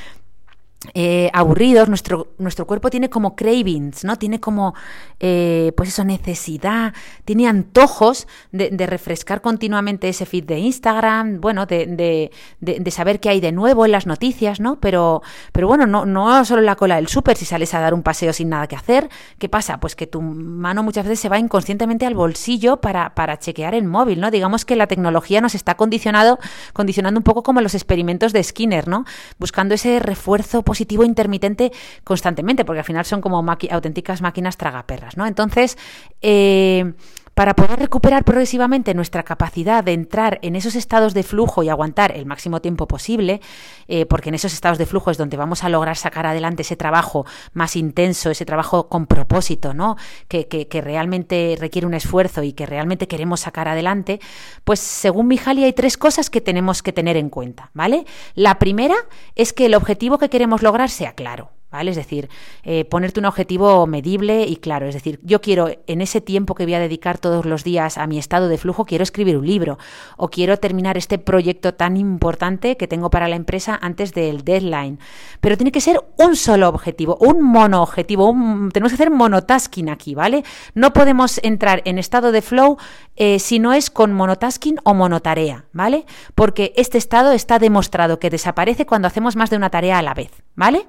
[0.93, 4.17] eh, aburridos, nuestro, nuestro cuerpo tiene como cravings, ¿no?
[4.17, 4.73] Tiene como,
[5.19, 6.93] eh, pues eso, necesidad,
[7.25, 13.39] tiene antojos de, refrescar continuamente ese feed de Instagram, bueno, de, de, saber qué hay
[13.39, 14.79] de nuevo en las noticias, ¿no?
[14.81, 15.21] Pero,
[15.53, 18.33] pero bueno, no, no solo la cola del súper, si sales a dar un paseo
[18.33, 19.79] sin nada que hacer, ¿qué pasa?
[19.79, 23.85] Pues que tu mano muchas veces se va inconscientemente al bolsillo para, para chequear el
[23.85, 24.31] móvil, ¿no?
[24.31, 26.39] Digamos que la tecnología nos está condicionado,
[26.73, 29.05] condicionando un poco como los experimentos de Skinner, ¿no?
[29.39, 31.71] Buscando ese refuerzo positivo intermitente
[32.03, 35.27] constantemente, porque al final son como auténticas máquinas tragaperras, ¿no?
[35.27, 35.77] Entonces,
[36.19, 36.93] eh,
[37.33, 42.15] para poder recuperar progresivamente nuestra capacidad de entrar en esos estados de flujo y aguantar
[42.15, 43.41] el máximo tiempo posible,
[43.87, 46.75] eh, porque en esos estados de flujo es donde vamos a lograr sacar adelante ese
[46.75, 49.97] trabajo más intenso, ese trabajo con propósito, ¿no?
[50.27, 54.19] Que, que, realmente requiere un esfuerzo y que realmente queremos sacar adelante,
[54.63, 58.05] pues según Mihaly hay tres cosas que tenemos que tener en cuenta, ¿vale?
[58.35, 58.95] La primera
[59.35, 61.51] es que el objetivo que queremos lograr sea claro.
[61.73, 61.89] ¿Vale?
[61.89, 62.29] Es decir,
[62.63, 64.87] eh, ponerte un objetivo medible y claro.
[64.87, 68.05] Es decir, yo quiero, en ese tiempo que voy a dedicar todos los días a
[68.05, 69.79] mi estado de flujo, quiero escribir un libro
[70.15, 74.99] o quiero terminar este proyecto tan importante que tengo para la empresa antes del deadline.
[75.41, 78.31] Pero tiene que ser un solo objetivo, un mono objetivo.
[78.71, 80.43] tenemos que hacer monotasking aquí, ¿vale?
[80.75, 82.77] No podemos entrar en estado de flow
[83.15, 86.05] eh, si no es con monotasking o monotarea, ¿vale?
[86.35, 90.13] Porque este estado está demostrado que desaparece cuando hacemos más de una tarea a la
[90.13, 90.85] vez, ¿vale?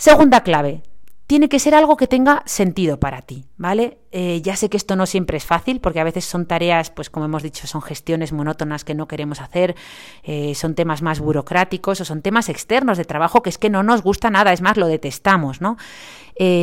[0.00, 0.82] Segunda clave,
[1.26, 3.98] tiene que ser algo que tenga sentido para ti, ¿vale?
[4.12, 7.10] Eh, ya sé que esto no siempre es fácil, porque a veces son tareas, pues
[7.10, 9.76] como hemos dicho, son gestiones monótonas que no queremos hacer,
[10.22, 13.82] eh, son temas más burocráticos o son temas externos de trabajo que es que no
[13.82, 15.76] nos gusta nada, es más, lo detestamos, ¿no?
[16.34, 16.62] Eh,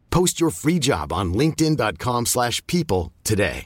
[0.11, 3.65] Post your free job on linkedin.com/people today.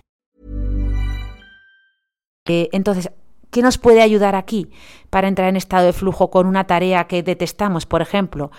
[2.47, 3.09] Eh, entonces,
[3.49, 4.69] ¿qué nos puede ayudar aquí
[5.09, 8.51] para entrar en estado de flujo con una tarea que detestamos, por ejemplo?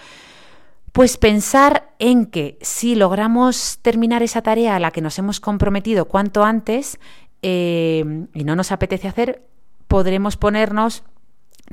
[0.93, 6.07] Pues pensar en que si logramos terminar esa tarea a la que nos hemos comprometido
[6.07, 6.99] cuanto antes
[7.43, 9.47] eh, y no nos apetece hacer,
[9.87, 11.05] podremos ponernos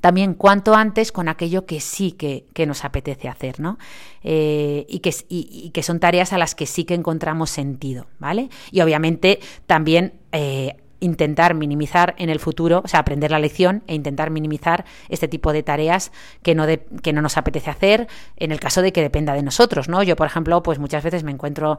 [0.03, 3.77] también cuanto antes con aquello que sí que, nos apetece hacer, ¿no?
[4.21, 8.49] Eh, y, que, y, que, son tareas a las que sí que encontramos sentido, ¿vale?
[8.69, 13.95] Y obviamente también eh, intentar minimizar en el futuro, o sea, aprender la lección e
[13.95, 16.11] intentar minimizar este tipo de tareas
[16.41, 16.65] que no,
[17.01, 20.03] que no nos apetece hacer en el caso de que dependa de nosotros, ¿no?
[20.03, 21.77] Yo, por ejemplo, pues muchas veces me encuentro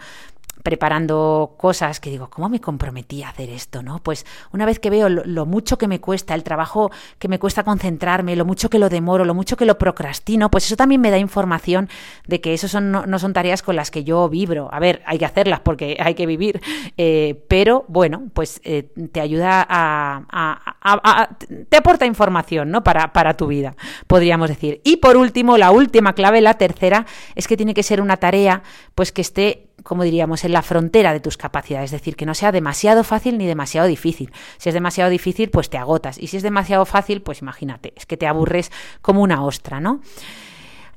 [0.64, 3.82] preparando cosas que digo, ¿cómo me comprometí a hacer esto?
[3.82, 3.98] ¿no?
[4.02, 7.64] Pues una vez que veo lo, mucho que me cuesta, el trabajo que me cuesta
[7.64, 11.10] concentrarme, lo mucho que lo demoro, lo mucho que lo procrastino, pues eso también me
[11.10, 11.90] da información
[12.26, 14.70] de que eso son, no, son tareas con las que yo vibro.
[14.72, 16.62] A ver, hay que hacerlas porque hay que vivir,
[16.96, 21.28] eh, pero bueno, pues eh, te ayuda a,
[21.68, 22.82] te aporta información, ¿no?
[22.82, 24.80] Para, para tu vida, podríamos decir.
[24.82, 28.62] Y por último, la última clave, la tercera, es que tiene que ser una tarea,
[28.94, 32.34] pues que esté como diríamos, en la frontera de tus capacidades, es decir, que no
[32.34, 34.32] sea demasiado fácil ni demasiado difícil.
[34.56, 36.18] Si es demasiado difícil, pues te agotas.
[36.18, 40.00] Y si es demasiado fácil, pues imagínate, es que te aburres como una ostra, ¿no?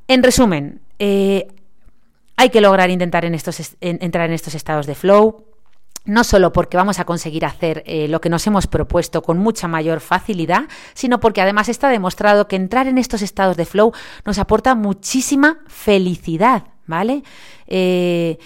[0.08, 1.48] En resumen, eh,
[2.38, 5.44] hay que lograr intentar entrar en estos estados de flow,
[6.06, 9.68] no solo porque vamos a conseguir hacer eh, lo que nos hemos propuesto con mucha
[9.68, 13.92] mayor facilidad, sino porque además está demostrado que entrar en estos estados de flow
[14.26, 17.24] nos aporta muchísima felicidad, ¿vale?
[17.68, 18.38] Eh,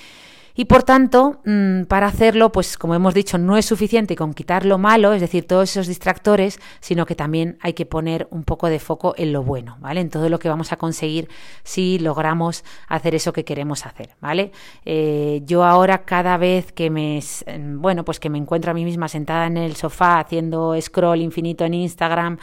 [0.62, 4.64] y por tanto, mm, para hacerlo, pues como hemos dicho, no es suficiente con quitar
[4.64, 8.70] lo malo, es decir, todos esos distractores, sino que también hay que poner un poco
[8.70, 10.02] de foco en lo bueno, ¿vale?
[10.02, 11.30] En todo lo que vamos a conseguir
[11.64, 14.52] si logramos hacer eso que queremos hacer, ¿vale?
[14.86, 17.20] Eh, yo ahora cada vez que me,
[17.78, 21.66] bueno, pues que me encuentro a mí misma sentada en el sofá haciendo scroll infinito
[21.66, 22.38] en Instagram,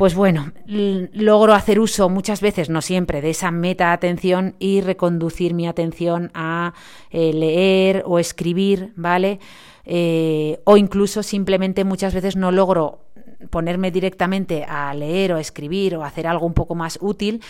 [0.00, 5.52] pues bueno, logro hacer uso muchas veces, no siempre, de esa meta atención y reconducir
[5.52, 6.72] mi atención a
[7.10, 9.40] eh, leer o escribir, ¿vale?
[9.84, 13.09] Eh, o incluso simplemente muchas veces no logro
[13.48, 17.42] ponerme directamente a leer o a escribir o a hacer algo un poco más útil,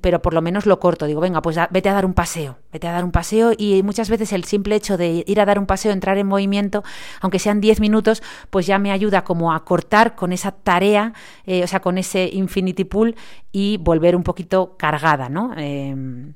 [0.00, 1.06] pero por lo menos lo corto.
[1.06, 4.10] Digo, venga, pues vete a dar un paseo, vete a dar un paseo y muchas
[4.10, 6.82] veces el simple hecho de ir a dar un paseo, entrar en movimiento,
[7.20, 11.12] aunque sean 10 minutos, pues ya me ayuda como a cortar con esa tarea,
[11.46, 13.14] eh, o sea, con ese infinity pool
[13.52, 15.52] y volver un poquito cargada, ¿no?
[15.56, 16.34] Em,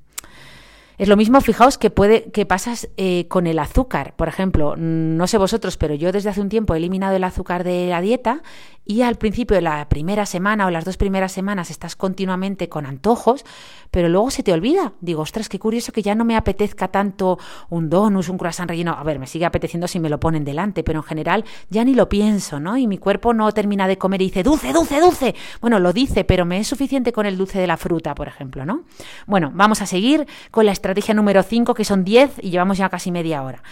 [1.00, 4.12] es lo mismo, fijaos, que puede que pasas eh, con el azúcar.
[4.16, 7.64] Por ejemplo, no sé vosotros, pero yo desde hace un tiempo he eliminado el azúcar
[7.64, 8.42] de la dieta
[8.90, 12.87] y al principio de la primera semana o las dos primeras semanas estás continuamente con
[12.87, 13.44] antojos,
[13.92, 14.94] pero luego se te olvida.
[15.00, 18.96] Digo, ostras, qué curioso que ya no me apetezca tanto un donus, un croissant relleno.
[18.98, 21.94] A ver, me sigue apeteciendo si me lo ponen delante, pero en general ya ni
[21.94, 22.76] lo pienso, ¿no?
[22.79, 25.36] Y mi cuerpo no termina de comer y dice, dulce, dulce, dulce.
[25.61, 28.66] Bueno, lo dice, pero me es suficiente con el dulce de la fruta, por ejemplo,
[28.66, 28.82] ¿no?
[29.24, 32.88] Bueno, vamos a seguir con la estrategia número 5, que son 10 y llevamos ya
[32.88, 33.62] casi media hora.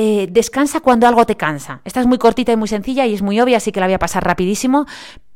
[0.00, 1.80] Eh, descansa cuando algo te cansa.
[1.84, 3.94] Esta es muy cortita y muy sencilla y es muy obvia, así que la voy
[3.94, 4.86] a pasar rapidísimo,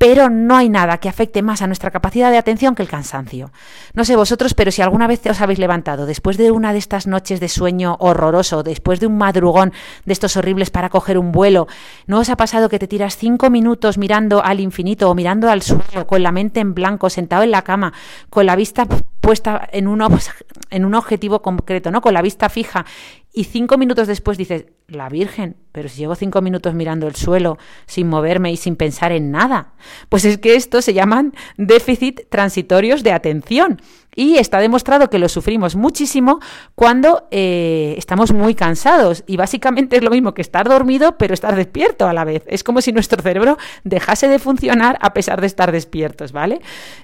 [0.02, 3.52] pero no hay nada que afecte más a nuestra capacidad de atención que el cansancio.
[3.94, 7.06] No sé vosotros, pero si alguna vez os habéis levantado después de una de estas
[7.06, 9.72] noches de sueño horroroso, después de un madrugón
[10.04, 11.68] de estos horribles para coger un vuelo,
[12.08, 15.62] ¿no os ha pasado que te tiras cinco minutos mirando al infinito o mirando al
[15.62, 17.92] suelo, con la mente en blanco, sentado en la cama,
[18.28, 18.88] con la vista
[19.22, 22.00] puesta en un, objetivo concreto, ¿no?
[22.00, 22.84] Con la vista fija
[23.32, 27.56] y cinco minutos después dices, la Virgen, pero si llevo cinco minutos mirando el suelo
[27.86, 29.72] sin moverme y sin pensar en nada.
[30.08, 33.80] Pues es que estos se llaman déficit transitorios de atención.
[34.14, 36.40] Y está demostrado que lo sufrimos muchísimo
[36.74, 39.24] cuando eh, estamos muy cansados.
[39.26, 42.44] Y básicamente es lo mismo que estar dormido, pero estar despierto a la vez.
[42.46, 46.60] Es como si nuestro cerebro dejase de funcionar a pesar de estar despiertos, ¿vale?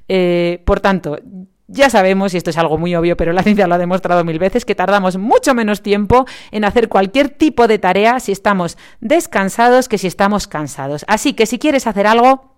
[0.09, 1.19] Eh, por tanto,
[1.71, 4.39] ya sabemos, y esto es algo muy obvio, pero la ciencia lo ha demostrado mil
[4.39, 9.89] veces, que tardamos mucho menos tiempo en hacer cualquier tipo de tarea si estamos descansados
[9.89, 11.05] que si estamos cansados.
[11.09, 12.58] Así que si quieres hacer algo,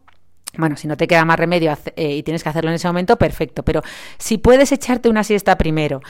[0.57, 3.17] bueno, si no te queda más remedio eh, y tienes que hacerlo en ese momento,
[3.17, 3.63] perfecto.
[3.63, 3.83] Pero
[4.19, 6.01] si puedes echarte una siesta primero,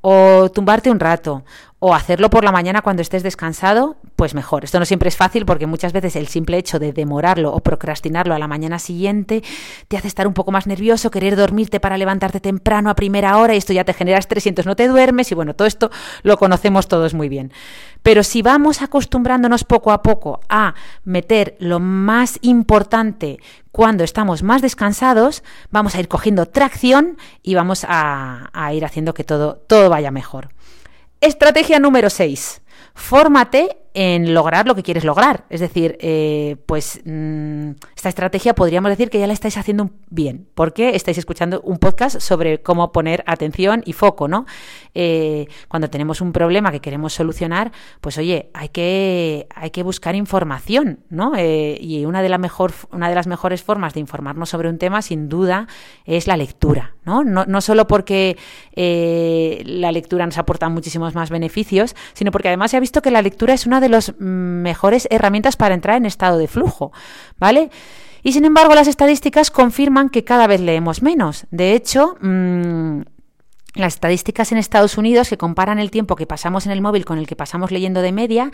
[0.00, 1.44] o tumbarte un rato,
[1.80, 4.64] o hacerlo por la mañana cuando estés descansado, pues mejor.
[4.64, 8.34] Esto no siempre es fácil porque muchas veces el simple hecho de demorarlo o procrastinarlo
[8.34, 9.44] a la mañana siguiente
[9.86, 13.54] te hace estar un poco más nervioso, querer dormirte para levantarte temprano a primera hora
[13.54, 15.90] y esto ya te genera estrés y no te duermes y bueno, todo esto
[16.22, 17.52] lo conocemos todos muy bien.
[18.02, 20.74] Pero si vamos acostumbrándonos poco a poco a
[21.04, 23.38] meter lo más importante
[23.72, 29.24] cuando estamos más descansados, vamos a ir cogiendo tracción y vamos a, ir haciendo que
[29.24, 30.50] todo, todo vaya mejor.
[31.20, 32.62] Estrategia número 6.
[32.94, 35.44] Fórmate en lograr lo que quieres lograr.
[35.50, 40.46] Es decir, eh, pues mm, esta estrategia podríamos decir que ya la estáis haciendo bien,
[40.54, 44.46] porque estáis escuchando un podcast sobre cómo poner atención y foco, ¿no?
[44.94, 50.14] Eh, cuando tenemos un problema que queremos solucionar, pues oye, hay que, hay que buscar
[50.14, 51.32] información, ¿no?
[51.36, 54.78] Eh, y una de, la mejor, una de las mejores formas de informarnos sobre un
[54.78, 55.66] tema, sin duda,
[56.04, 57.24] es la lectura, ¿no?
[57.24, 58.36] No, no solo porque
[58.76, 63.22] la lectura nos aporta muchísimos más beneficios, sino porque además se ha visto que la
[63.22, 66.92] lectura es una de las mejores herramientas para entrar en estado de flujo,
[67.38, 67.70] ¿vale?
[68.22, 71.46] Y sin embargo, las estadísticas confirman que cada vez leemos menos.
[71.50, 73.00] De hecho, mm,
[73.74, 77.18] las estadísticas en Estados Unidos que comparan el tiempo que pasamos en el móvil con
[77.18, 78.50] el que pasamos leyendo de media,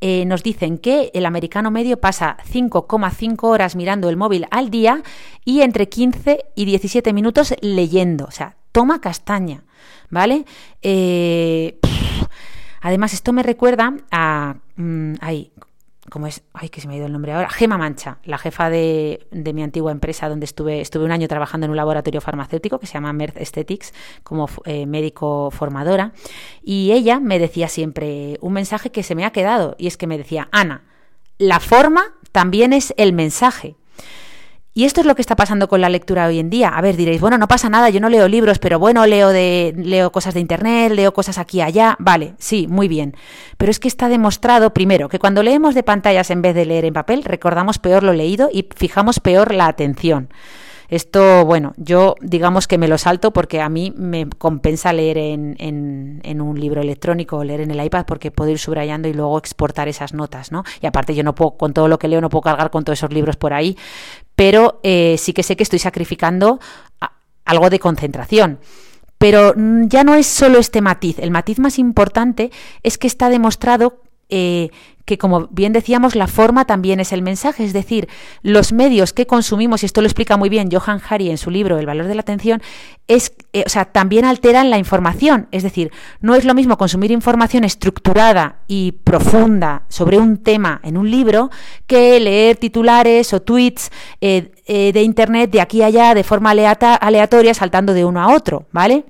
[0.00, 5.02] eh, nos dicen que el americano medio pasa 5,5 horas mirando el móvil al día
[5.44, 8.24] y entre 15 y 17 minutos leyendo.
[8.26, 9.64] O sea, toma castaña,
[10.10, 10.44] ¿vale?
[10.82, 11.78] Eh,
[12.84, 14.56] Además, esto me recuerda a...
[14.76, 15.52] Mm, ay,
[16.10, 16.42] ¿cómo es?
[16.52, 17.48] Ay, que se me ha ido el nombre ahora.
[17.48, 21.70] Gema Mancha, la jefa de, mi antigua empresa donde estuve, estuve un año trabajando en
[21.70, 26.12] un laboratorio farmacéutico que se llama Merth Aesthetics como eh, médico formadora.
[26.62, 30.06] Y ella me decía siempre un mensaje que se me ha quedado y es que
[30.06, 30.82] me decía, Ana,
[31.38, 33.76] la forma también es el mensaje.
[34.76, 36.68] Y esto es lo que está pasando con la lectura hoy en día.
[36.68, 39.72] A ver, diréis, bueno, no pasa nada, yo no leo libros, pero bueno, leo de
[39.76, 41.94] leo cosas de internet, leo cosas aquí allá.
[42.00, 43.14] Vale, sí, muy bien.
[43.56, 46.86] Pero es que está demostrado, primero, que cuando leemos de pantallas en vez de leer
[46.86, 50.28] en papel, recordamos peor lo leído y fijamos peor la atención.
[50.88, 55.56] Esto, bueno, yo digamos que me lo salto porque a mí me compensa leer en,
[55.58, 59.38] en, un libro electrónico o leer en el iPad porque puedo ir subrayando y luego
[59.38, 60.62] exportar esas notas, ¿no?
[60.82, 62.98] Y aparte yo no puedo, con todo lo que leo, no puedo cargar con todos
[62.98, 63.76] esos libros por ahí,
[64.36, 66.60] pero eh, sí que sé que estoy sacrificando
[67.44, 68.58] algo de concentración.
[69.18, 72.50] Pero mm, ya no es solo este matiz, el matiz más importante
[72.82, 74.70] es que está demostrado eh,
[75.04, 78.08] que, como bien decíamos, la forma también es el mensaje, es decir,
[78.42, 81.78] los medios que consumimos, y esto lo explica muy bien Johan Hari en su libro
[81.78, 82.62] El valor de la atención,
[83.06, 87.10] es, eh, o sea, también alteran la información, es decir, no es lo mismo consumir
[87.10, 91.50] información estructurada y profunda sobre un tema en un libro
[91.86, 93.90] que leer titulares o tweets
[94.20, 98.34] eh, eh, de Internet de aquí a allá de forma aleatoria saltando de uno a
[98.34, 99.04] otro, ¿vale?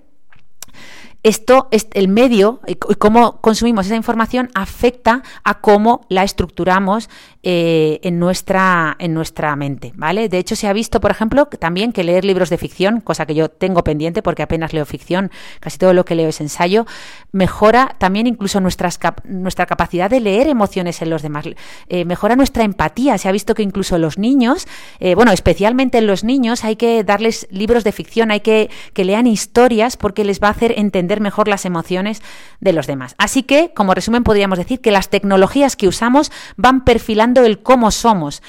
[1.25, 7.09] Esto, el medio y cómo consumimos esa información afecta a cómo la estructuramos
[7.43, 10.29] eh, en, nuestra, en nuestra mente, ¿vale?
[10.29, 13.35] De hecho, se ha visto, por ejemplo, también que leer libros de ficción, cosa que
[13.35, 16.87] yo tengo pendiente porque apenas leo ficción, casi todo lo que leo es ensayo,
[17.33, 21.47] mejora también incluso nuestras, nuestra capacidad de leer emociones en los demás,
[21.89, 23.19] eh, mejora nuestra empatía.
[23.19, 24.67] Se ha visto que incluso los niños,
[25.01, 29.05] eh, bueno, especialmente en los niños, hay que darles libros de ficción, hay que que
[29.05, 32.23] lean historias porque les va a hacer entender mejor las emociones
[32.61, 33.15] de los demás.
[33.19, 37.91] Así que, como resumen, podríamos decir que las tecnologías que usamos van perfilando el cómo
[37.91, 38.43] somos.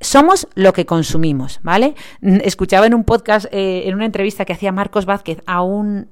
[0.00, 1.94] Somos lo que consumimos, ¿vale?
[2.20, 6.08] Escuchaba en un podcast, eh, en una entrevista que hacía Marcos Vázquez a un,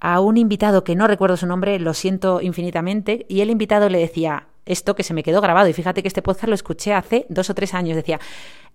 [0.00, 3.98] a un invitado que no recuerdo su nombre, lo siento infinitamente, y el invitado le
[3.98, 7.26] decía esto que se me quedó grabado, y fíjate que este podcast lo escuché hace
[7.28, 8.20] dos o tres años, decía,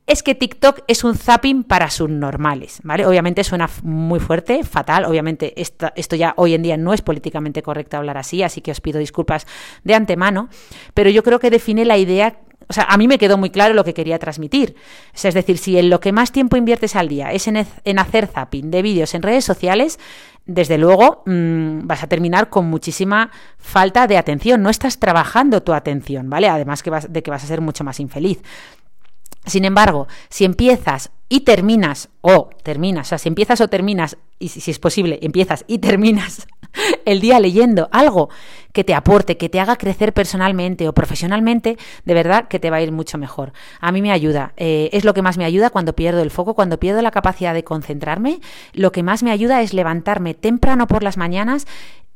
[0.06, 3.06] es que TikTok es un zapping para subnormales, ¿vale?
[3.06, 7.96] Obviamente suena muy fuerte, fatal, obviamente esto ya hoy en día no es políticamente correcto
[7.96, 9.48] hablar así, así que os pido disculpas
[9.86, 10.50] de antemano,
[10.94, 12.42] pero yo creo que define la idea
[12.74, 14.76] o sea, a mí me quedó muy claro lo que quería transmitir.
[15.14, 18.72] es decir, si en lo que más tiempo inviertes al día es en, hacer zapping
[18.72, 20.00] de vídeos en redes sociales,
[20.48, 24.64] desde luego mm, vas a terminar con muchísima falta de atención.
[24.64, 26.50] No estás trabajando tu atención, ¿vale?
[26.50, 28.42] Además que de que vas a ser mucho más infeliz.
[29.46, 34.50] Sin embargo, si empiezas y terminas, o terminas, o sea, si empiezas o terminas, y
[34.50, 36.48] si, es posible, empiezas y terminas
[37.06, 38.30] el día leyendo algo
[38.72, 42.78] que te aporte, que te haga crecer personalmente o profesionalmente, de verdad que te va
[42.78, 43.54] a ir mucho mejor.
[43.80, 46.56] A mí me ayuda, eh, es lo que más me ayuda cuando pierdo el foco,
[46.56, 48.42] cuando pierdo la capacidad de concentrarme,
[48.74, 51.68] lo que más me ayuda es levantarme temprano por las mañanas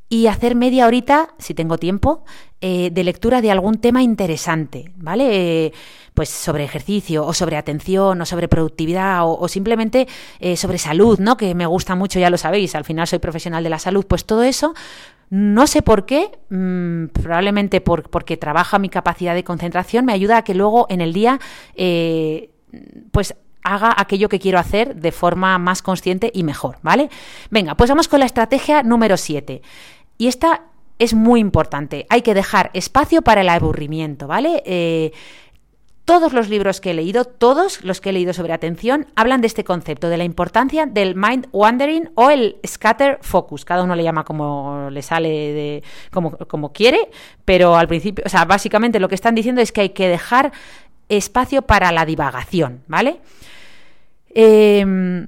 [0.09, 2.23] y hacer media horita, si tengo tiempo,
[2.61, 5.73] eh, de lectura de algún tema interesante, ¿vale?
[6.13, 10.07] pues sobre ejercicio o sobre atención o sobre productividad o, simplemente
[10.39, 11.37] eh, sobre salud, ¿no?
[11.37, 14.25] Que me gusta mucho, ya lo sabéis, al final soy profesional de la salud, pues
[14.25, 14.73] todo eso
[15.29, 20.37] no sé por qué, mm, probablemente por, porque trabaja mi capacidad de concentración, me ayuda
[20.37, 21.39] a que luego en el día,
[21.75, 22.49] eh,
[23.11, 27.09] pues haga aquello que quiero hacer de forma más consciente y mejor, ¿vale?
[27.51, 29.61] Venga, pues vamos con la estrategia número 7.
[30.17, 30.63] Y esta
[30.99, 32.05] es muy importante.
[32.09, 34.63] Hay que dejar espacio para el aburrimiento, ¿vale?
[34.65, 35.11] Eh,
[36.05, 39.47] todos los libros que he leído, todos los que he leído sobre atención, hablan de
[39.47, 43.65] este concepto, de la importancia del mind wandering o el scatter focus.
[43.65, 47.09] Cada uno le llama como le sale, de, como, como quiere,
[47.43, 50.53] pero al principio, o sea, básicamente lo que están diciendo es que hay que dejar
[51.09, 53.19] espacio para la divagación, ¿vale?
[54.33, 55.27] Eh,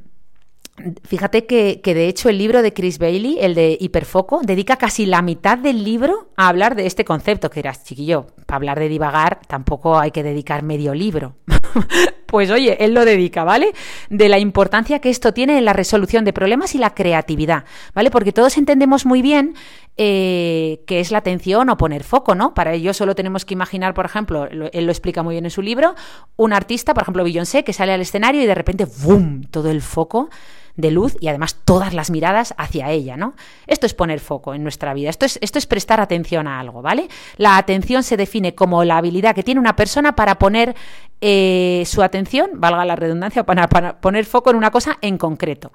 [1.04, 5.22] Fíjate que, de hecho el libro de Chris Bailey, el de Hiperfoco, dedica casi la
[5.22, 9.40] mitad del libro a hablar de este concepto, que eras chiquillo, para hablar de divagar
[9.48, 11.36] tampoco hay que dedicar medio libro.
[12.26, 13.74] pues oye, él lo dedica, ¿vale?
[14.10, 18.12] De la importancia que esto tiene en la resolución de problemas y la creatividad, ¿vale?
[18.12, 19.56] Porque todos entendemos muy bien
[19.98, 22.54] eh, qué es la atención o poner foco, ¿no?
[22.54, 25.62] Para ello solo tenemos que imaginar, por ejemplo, él lo explica muy bien en su
[25.62, 25.96] libro,
[26.36, 29.82] un artista, por ejemplo Beyoncé, que sale al escenario y de repente, ¡boom!, todo el
[29.82, 30.30] foco
[30.80, 33.34] de luz y además todas las miradas hacia ella, ¿no?
[33.68, 36.82] Esto es poner foco en nuestra vida, esto es, esto es prestar atención a algo,
[36.82, 37.08] ¿vale?
[37.38, 40.76] La atención se define como la habilidad que tiene una persona para poner
[41.22, 43.68] eh, su atención, valga la redundancia, para
[44.00, 45.72] poner foco en una cosa en concreto.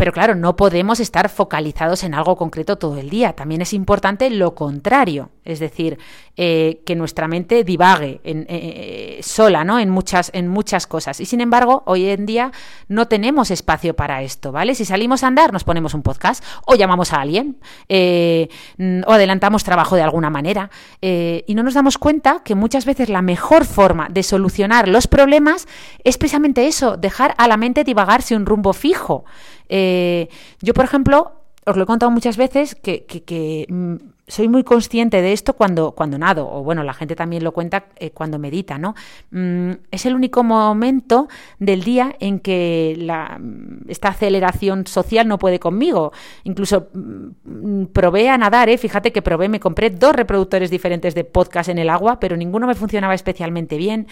[0.00, 3.34] Pero claro, no podemos estar focalizados en algo concreto todo el día.
[3.34, 5.98] También es importante lo contrario, es decir,
[6.38, 9.78] eh, que nuestra mente divague en, eh, eh, sola, ¿no?
[9.78, 11.20] En muchas, en muchas cosas.
[11.20, 12.50] Y sin embargo, hoy en día
[12.88, 14.74] no tenemos espacio para esto, ¿vale?
[14.74, 17.58] Si salimos a andar, nos ponemos un podcast o llamamos a alguien
[17.90, 20.70] o adelantamos trabajo de alguna manera
[21.02, 25.68] y no nos damos cuenta que muchas veces la mejor forma de solucionar los problemas
[26.04, 29.26] es precisamente eso, dejar a la mente divagarse un rumbo fijo.
[29.70, 30.28] Eh,
[30.60, 31.32] yo, por ejemplo,
[31.64, 33.94] os lo he contado muchas veces que, mm,
[34.26, 37.86] soy muy consciente de esto cuando, cuando nado, o bueno, la gente también lo cuenta
[37.96, 38.94] eh, cuando medita, ¿no?
[39.32, 43.40] Mm, es el único momento del día en que la,
[43.88, 46.12] esta aceleración social no puede conmigo.
[46.44, 48.78] Incluso mm, probé a nadar, ¿eh?
[48.78, 52.66] fíjate que probé, me compré dos reproductores diferentes de podcast en el agua, pero ninguno
[52.68, 54.06] me funcionaba especialmente bien.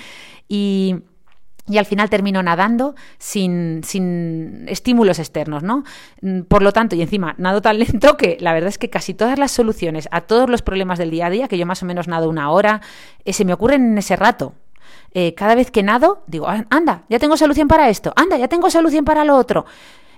[0.48, 0.96] Y
[1.68, 5.84] y al final termino nadando sin, sin, estímulos externos, ¿no?
[6.22, 9.14] Mm, por lo tanto, y encima nado tan lento que la verdad es que casi
[9.14, 11.86] todas las soluciones a todos los problemas del día a día, que yo más o
[11.86, 12.80] menos nado una hora,
[13.24, 14.54] eh, se me ocurren en ese rato.
[15.14, 18.70] Eh, cada vez que nado, digo, anda, ya tengo solución para esto, anda, ya tengo
[18.70, 19.64] solución para lo otro.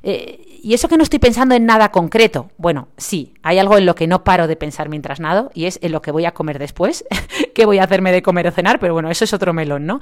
[0.03, 2.51] Eh, y eso que no estoy pensando en nada concreto.
[2.59, 5.79] Bueno, sí, hay algo en lo que no paro de pensar mientras nado y es
[5.83, 7.05] en lo que voy a comer después,
[7.55, 10.01] que voy a hacerme de comer o cenar, pero bueno, eso es otro melón, ¿no?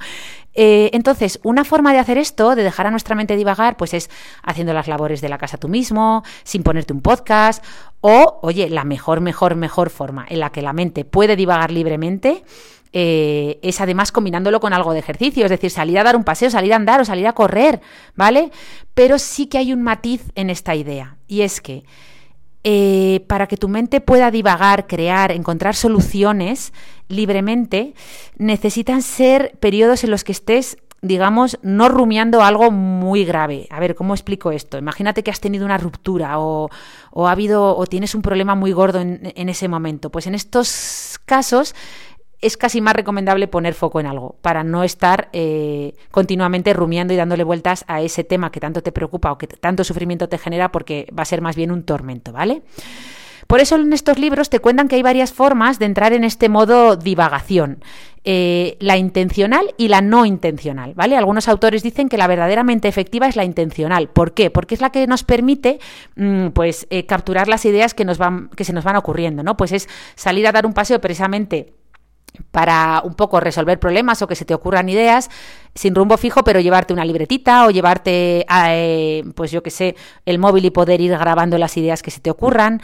[0.53, 4.09] Eh, entonces, una forma de hacer esto, de dejar a nuestra mente divagar, pues es
[4.43, 7.63] haciendo las labores de la casa tú mismo, sin ponerte un podcast,
[8.01, 12.43] o, oye, la mejor, mejor, mejor forma en la que la mente puede divagar libremente
[12.91, 16.49] eh, es además combinándolo con algo de ejercicio, es decir, salir a dar un paseo,
[16.49, 17.81] salir a andar o salir a correr,
[18.15, 18.51] ¿vale?
[18.93, 21.83] Pero sí que hay un matiz en esta idea, y es que
[22.63, 26.73] eh, para que tu mente pueda divagar, crear, encontrar soluciones
[27.07, 27.93] libremente,
[28.37, 33.67] necesitan ser periodos en los que estés digamos, no rumiando algo muy grave.
[33.69, 34.77] A ver, ¿cómo explico esto?
[34.77, 36.69] Imagínate que has tenido una ruptura o,
[37.15, 40.09] ha habido o tienes un problema muy gordo en ese momento.
[40.09, 41.73] Pues en estos casos
[42.41, 47.17] es casi más recomendable poner foco en algo para no estar eh, continuamente rumiando y
[47.17, 50.71] dándole vueltas a ese tema que tanto te preocupa o que tanto sufrimiento te genera
[50.71, 52.61] porque va a ser más bien un tormento, ¿vale?
[53.47, 56.49] Por eso en estos libros te cuentan que hay varias formas de entrar en este
[56.49, 57.83] modo divagación.
[58.23, 61.17] Eh, la intencional y la no intencional, ¿vale?
[61.17, 64.09] Algunos autores dicen que la verdaderamente efectiva es la intencional.
[64.09, 64.51] ¿Por qué?
[64.51, 65.79] Porque es la que nos permite,
[66.15, 69.57] mm, pues, eh, capturar las ideas que, nos van, que se nos van ocurriendo, ¿no?
[69.57, 71.73] Pues es salir a dar un paseo precisamente
[72.51, 75.29] para un poco resolver problemas o que se te ocurran ideas
[75.75, 79.95] sin rumbo fijo, pero llevarte una libretita o llevarte, a, eh, pues yo que sé,
[80.25, 82.81] el móvil y poder ir grabando las ideas que se te ocurran.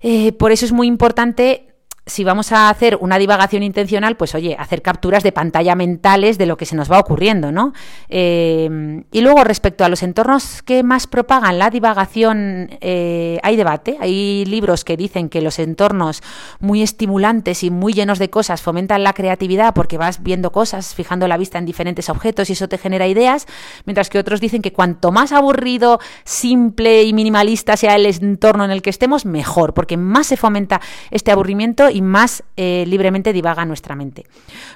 [0.00, 1.65] Eh, por eso es muy importante
[2.08, 6.46] si vamos a hacer una divagación intencional, pues oye, hacer capturas de pantalla mentales de
[6.46, 7.72] lo que se nos va ocurriendo, ¿no?
[8.08, 13.96] Eh, y luego, respecto a los entornos que más propagan la divagación, eh, hay debate.
[13.98, 16.22] Hay libros que dicen que los entornos
[16.60, 21.26] muy estimulantes y muy llenos de cosas fomentan la creatividad porque vas viendo cosas, fijando
[21.26, 23.46] la vista en diferentes objetos y eso te genera ideas,
[23.84, 28.70] mientras que otros dicen que cuanto más aburrido, simple y minimalista sea el entorno en
[28.70, 30.80] el que estemos, mejor, porque más se fomenta
[31.10, 34.26] este aburrimiento y más eh, libremente divaga nuestra mente.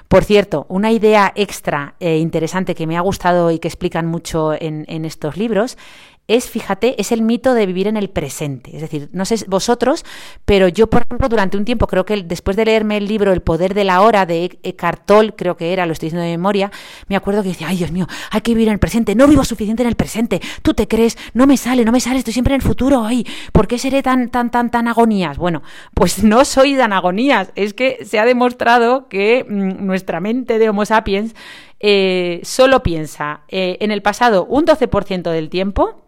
[0.07, 4.53] Por cierto, una idea extra eh, interesante que me ha gustado y que explican mucho
[4.53, 5.77] en, en estos libros
[6.27, 8.73] es, fíjate, es el mito de vivir en el presente.
[8.75, 10.05] Es decir, no sé vosotros,
[10.45, 13.41] pero yo, por ejemplo, durante un tiempo, creo que después de leerme el libro El
[13.41, 16.71] poder de la hora de Eckhart Tolle, creo que era, lo estoy diciendo de memoria,
[17.07, 19.43] me acuerdo que decía, ay Dios mío, hay que vivir en el presente, no vivo
[19.43, 22.53] suficiente en el presente, tú te crees, no me sale, no me sale, estoy siempre
[22.53, 25.37] en el futuro, ay, ¿por qué seré tan, tan, tan, tan agonías?
[25.37, 25.63] Bueno,
[25.93, 30.69] pues no soy tan agonías, es que se ha demostrado que mm, nuestra mente de
[30.69, 31.35] Homo sapiens
[31.79, 36.01] eh, solo piensa eh, en el pasado un 12% del tiempo,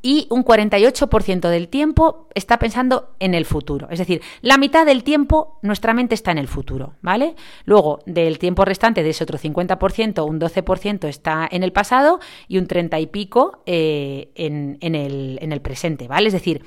[0.00, 3.88] y un 48% del tiempo está pensando en el futuro.
[3.90, 7.34] Es decir, la mitad del tiempo nuestra mente está en el futuro, ¿vale?
[7.64, 12.58] Luego, del tiempo restante de ese otro 50%, un 12% está en el pasado y
[12.58, 16.28] un 30 y pico eh, en, el, en el presente, ¿vale?
[16.28, 16.62] Es decir,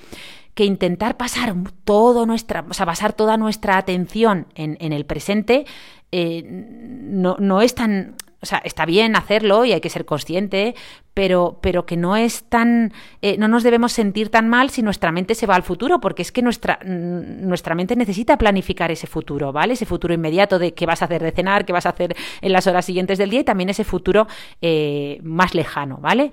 [0.53, 1.55] que intentar pasar
[1.85, 5.65] todo nuestra, o sea, basar toda nuestra atención en, en el presente
[6.11, 10.73] eh, no, no, es tan, o sea, está bien hacerlo y hay que ser consciente,
[11.13, 15.11] pero, pero que no es tan, eh, no nos debemos sentir tan mal si nuestra
[15.11, 19.51] mente se va al futuro, porque es que nuestra, nuestra mente necesita planificar ese futuro,
[19.51, 19.73] ¿vale?
[19.73, 22.51] Ese futuro inmediato de qué vas a hacer de cenar, qué vas a hacer en
[22.51, 24.27] las horas siguientes del día y también ese futuro
[24.61, 26.31] eh, más lejano, ¿vale?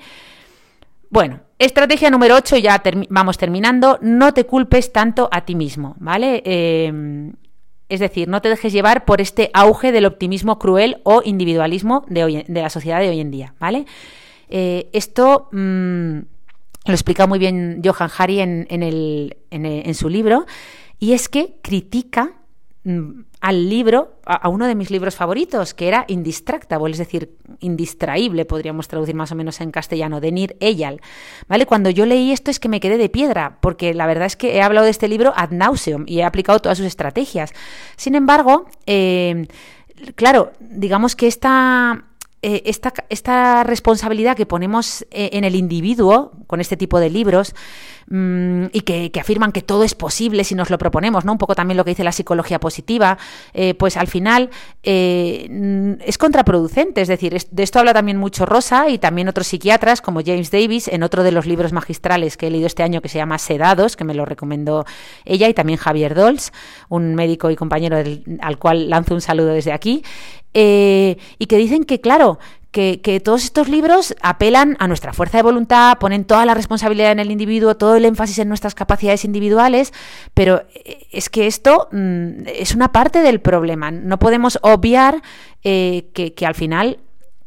[1.10, 6.42] Bueno, estrategia número 8, ya vamos terminando, no te culpes tanto a ti mismo, ¿vale?
[6.44, 7.32] Eh,
[7.88, 12.44] es decir, no te dejes llevar por este auge del optimismo cruel o individualismo de,
[12.48, 13.86] la sociedad de hoy en día, ¿vale?
[14.48, 16.18] Eh, esto mm,
[16.84, 20.46] lo explica muy bien Johan Hari en, en su libro,
[20.98, 22.32] y es que critica
[23.40, 28.88] al libro, a, uno de mis libros favoritos, que era Indistractable, es decir, indistraíble, podríamos
[28.88, 31.00] traducir más o menos en castellano, de Nir Eyal.
[31.48, 31.66] ¿Vale?
[31.66, 34.56] Cuando yo leí esto es que me quedé de piedra, porque la verdad es que
[34.56, 37.52] he hablado de este libro ad nauseum y he aplicado todas sus estrategias.
[37.96, 39.48] Sin embargo, eh,
[40.14, 42.04] claro, digamos que esta,
[42.42, 47.54] eh, esta, esta, responsabilidad que ponemos eh, en el individuo con este tipo de libros
[48.10, 51.32] mm, y que, afirman que todo es posible si nos lo proponemos, ¿no?
[51.32, 53.18] Un poco también lo que dice la psicología positiva,
[53.54, 54.50] eh, pues al final
[54.82, 57.00] es contraproducente.
[57.00, 60.88] Es decir, de esto habla también mucho Rosa y también otros psiquiatras como James Davis
[60.88, 63.96] en otro de los libros magistrales que he leído este año que se llama Sedados,
[63.96, 64.84] que me lo recomendó
[65.24, 66.52] ella y también Javier Dols,
[66.88, 67.96] un médico y compañero
[68.40, 70.02] al cual lanzo un saludo desde aquí.
[70.54, 72.38] Eh, y que dicen que, claro,
[72.70, 77.18] que, todos estos libros apelan a nuestra fuerza de voluntad, ponen toda la responsabilidad en
[77.18, 79.92] el individuo, todo el énfasis en nuestras capacidades individuales,
[80.34, 83.90] pero eh, es que esto mm, es una parte del problema.
[83.90, 85.22] No podemos obviar
[85.64, 86.98] eh, que, al final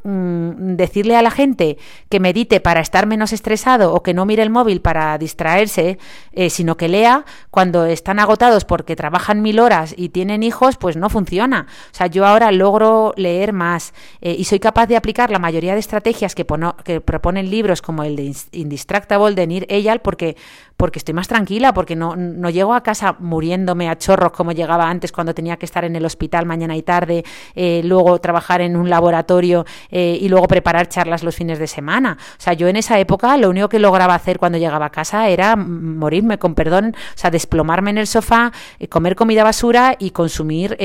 [0.03, 1.77] mm, decirle a la gente
[2.09, 5.97] que medite para estar menos estresado o que no mire el móvil para distraerse,
[6.31, 10.97] eh, sino que lea cuando están agotados porque trabajan mil horas y tienen hijos, pues
[10.97, 11.67] no funciona.
[11.91, 15.73] O sea, yo ahora logro leer más eh, y soy capaz de aplicar la mayoría
[15.73, 16.45] de estrategias que,
[16.83, 20.35] que proponen libros como el de Indistractable de Nir Eyal porque
[20.81, 24.89] porque estoy más tranquila, porque no, no llego a casa muriéndome a chorros como llegaba
[24.89, 27.23] antes cuando tenía que estar en el hospital mañana y tarde,
[27.53, 32.17] eh, luego trabajar en un laboratorio eh, y luego preparar charlas los fines de semana.
[32.19, 35.29] O sea, yo en esa época lo único que lograba hacer cuando llegaba a casa
[35.29, 40.09] era morirme con perdón, o sea, desplomarme en el sofá, eh, comer comida basura y
[40.09, 40.79] consumir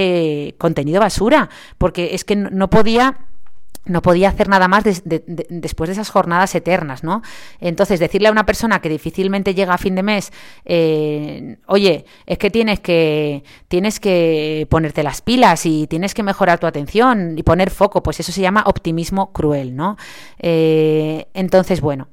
[0.58, 3.16] contenido basura, porque es que no podía
[3.84, 7.22] no podía hacer nada más después de esas jornadas eternas, ¿no?
[7.60, 10.32] Entonces, decirle a una persona que difícilmente llega a fin de mes,
[10.64, 16.58] eh, oye, es que tienes que tienes que ponerte las pilas y tienes que mejorar
[16.58, 19.96] tu atención y poner foco, pues eso se llama optimismo cruel, ¿no?
[20.38, 22.08] Eh, entonces, bueno.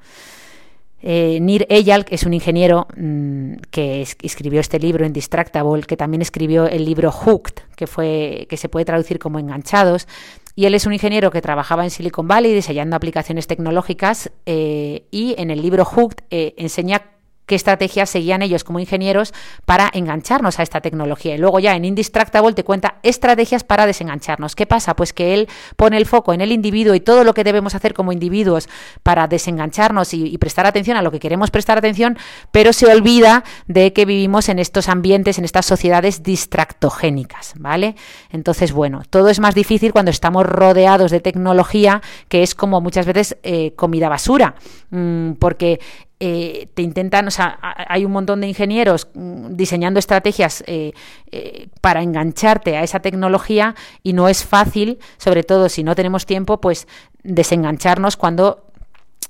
[1.05, 6.21] Eh, Nir Eyal, que es un ingeniero mm, que escribió este libro Indistractable, que también
[6.21, 10.07] escribió el libro Hooked, que, fue, que se puede traducir como enganchados,
[10.55, 15.35] y él es un ingeniero que trabajaba en Silicon Valley diseñando aplicaciones tecnológicas eh, y
[15.37, 17.12] en el libro Hooked eh, enseña
[17.45, 19.33] qué estrategias seguían ellos como ingenieros
[19.65, 21.35] para engancharnos a esta tecnología.
[21.35, 24.55] Y luego ya en Indistractable te cuenta estrategias para desengancharnos.
[24.55, 24.95] ¿Qué pasa?
[24.95, 27.93] Pues que él pone el foco en el individuo y todo lo que debemos hacer
[27.93, 28.69] como individuos
[29.03, 32.17] para desengancharnos y, prestar atención a lo que queremos prestar atención,
[32.51, 37.95] pero se olvida de que vivimos en estos ambientes, en estas sociedades distractogénicas, ¿vale?
[38.29, 43.05] Entonces, bueno, todo es más difícil cuando estamos rodeados de tecnología que es como muchas
[43.05, 44.55] veces eh, comida basura,
[44.89, 45.79] mm, porque
[46.25, 50.93] eh, te intentan, o sea, hay un montón de ingenieros mm, diseñando estrategias eh,
[51.33, 56.25] eh, para engancharte a esa tecnología y no es fácil, sobre todo si no tenemos
[56.25, 56.87] tiempo, pues
[57.23, 58.71] desengancharnos cuando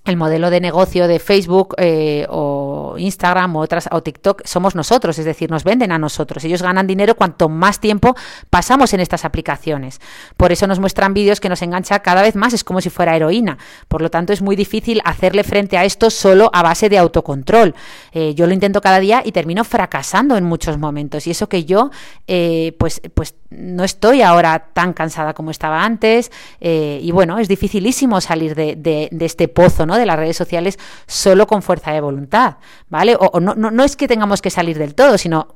[0.05, 5.17] el modelo de negocio de Facebook eh, o Instagram o otras o TikTok somos nosotros,
[5.17, 6.43] es decir, nos venden a nosotros.
[6.43, 8.13] Ellos ganan dinero cuanto más tiempo
[8.49, 10.01] pasamos en estas aplicaciones.
[10.35, 13.15] Por eso nos muestran vídeos que nos engancha cada vez más, es como si fuera
[13.15, 13.57] heroína.
[13.87, 17.73] Por lo tanto, es muy difícil hacerle frente a esto solo a base de autocontrol.
[18.11, 21.27] Eh, yo lo intento cada día y termino fracasando en muchos momentos.
[21.27, 21.91] Y eso que yo,
[22.27, 26.31] eh, pues, pues no estoy ahora tan cansada como estaba antes.
[26.59, 29.92] y bueno, es dificilísimo salir de, de este pozo, ¿no?
[29.97, 30.77] De las redes sociales
[31.07, 32.57] solo con fuerza de voluntad,
[32.89, 33.15] ¿vale?
[33.19, 35.47] O, no, no, es que tengamos que salir del todo, sino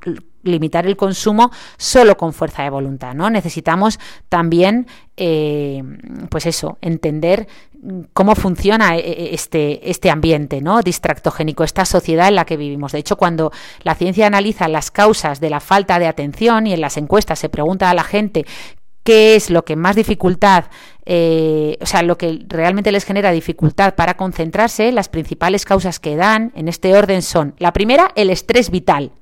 [0.42, 3.28] limitar el consumo solo con fuerza de voluntad, ¿no?
[3.30, 4.86] Necesitamos también,
[5.16, 5.82] eh,
[6.30, 7.48] pues eso, entender
[8.12, 10.82] cómo funciona eh, eh, este, este ambiente ¿no?
[10.82, 12.92] distractogénico, esta sociedad en la que vivimos.
[12.92, 16.80] De hecho, cuando la ciencia analiza las causas de la falta de atención y en
[16.80, 18.44] las encuestas se pregunta a la gente
[19.04, 20.66] qué es lo que más dificultad,
[21.06, 26.16] eh, o sea, lo que realmente les genera dificultad para concentrarse, las principales causas que
[26.16, 29.12] dan en este orden son, la primera, el estrés vital.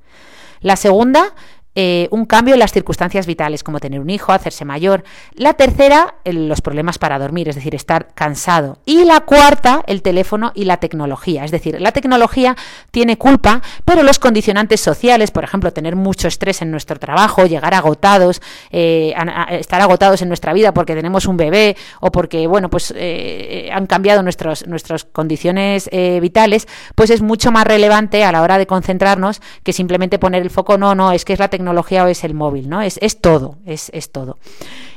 [0.60, 1.34] La segunda,
[1.78, 5.04] eh, un cambio en las circunstancias vitales, como tener un hijo, hacerse mayor.
[5.34, 8.78] La tercera, los problemas para dormir, es decir, estar cansado.
[8.86, 11.44] Y la cuarta, el teléfono y la tecnología.
[11.44, 12.56] Es decir, la tecnología
[12.90, 17.74] tiene culpa, pero los condicionantes sociales, por ejemplo, tener mucho estrés en nuestro trabajo, llegar
[17.74, 19.14] agotados, eh,
[19.50, 23.86] estar agotados en nuestra vida porque tenemos un bebé o porque, bueno, pues eh, han
[23.86, 24.64] cambiado nuestras
[25.12, 25.90] condiciones
[26.22, 30.48] vitales, pues es mucho más relevante a la hora de concentrarnos que simplemente poner el
[30.48, 32.80] foco, no, no, es que es la tecnología tecnología es el móvil, ¿no?
[32.80, 34.38] Es, es todo, es, es, todo.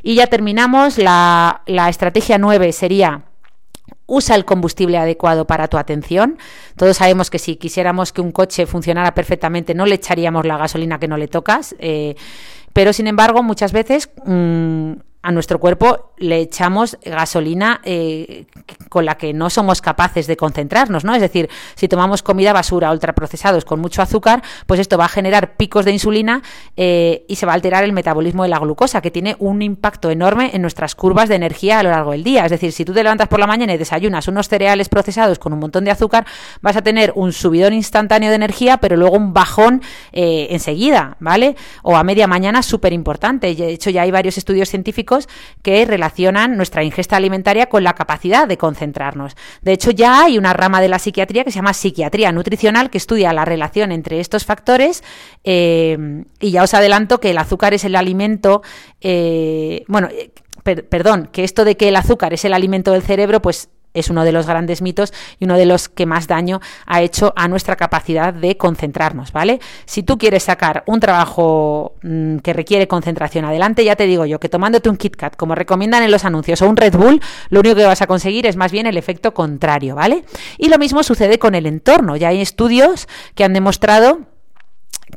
[0.04, 3.24] Y ya terminamos, la, la estrategia 9 sería
[4.06, 6.38] usa el combustible adecuado para tu atención.
[6.76, 11.00] Todos sabemos que si quisiéramos que un coche funcionara perfectamente, no le echaríamos la gasolina
[11.00, 11.76] que no le tocas.
[11.80, 12.16] Eh,
[12.74, 18.46] pero sin embargo, muchas veces mm, a nuestro cuerpo le echamos gasolina eh,
[18.88, 21.14] con la que no somos capaces de concentrarnos, ¿no?
[21.14, 25.56] Es decir, si tomamos comida basura, ultraprocesados con mucho azúcar, pues esto va a generar
[25.56, 26.42] picos de insulina
[26.78, 30.10] eh, y se va a alterar el metabolismo de la glucosa, que tiene un impacto
[30.10, 32.46] enorme en nuestras curvas de energía a lo largo del día.
[32.46, 35.52] Es decir, si tú te levantas por la mañana y desayunas unos cereales procesados con
[35.52, 36.26] un montón de azúcar,
[36.62, 39.82] vas a tener un subidón instantáneo de energía, pero luego un bajón
[40.14, 41.56] eh, enseguida, ¿vale?
[41.84, 43.54] O a media mañana súper importante.
[43.54, 45.09] De hecho, ya hay varios estudios científicos
[45.62, 49.36] que relacionan nuestra ingesta alimentaria con la capacidad de concentrarnos.
[49.62, 52.98] De hecho, ya hay una rama de la psiquiatría que se llama psiquiatría nutricional que
[52.98, 55.04] estudia la relación entre estos factores
[55.44, 58.62] eh, y ya os adelanto que el azúcar es el alimento,
[59.02, 60.10] eh, bueno,
[60.64, 64.24] perdón, que esto de que el azúcar es el alimento del cerebro, pues es uno
[64.24, 67.76] de los grandes mitos y uno de los que más daño ha hecho a nuestra
[67.76, 69.60] capacidad de concentrarnos, ¿vale?
[69.86, 74.40] Si tú quieres sacar un trabajo mm, que requiere concentración adelante, ya te digo yo
[74.40, 77.76] que tomándote un KitKat, como recomiendan en los anuncios, o un Red Bull, lo único
[77.76, 80.24] que vas a conseguir es más bien el efecto contrario, ¿vale?
[80.58, 82.16] Y lo mismo sucede con el entorno.
[82.16, 84.20] Ya hay estudios que han demostrado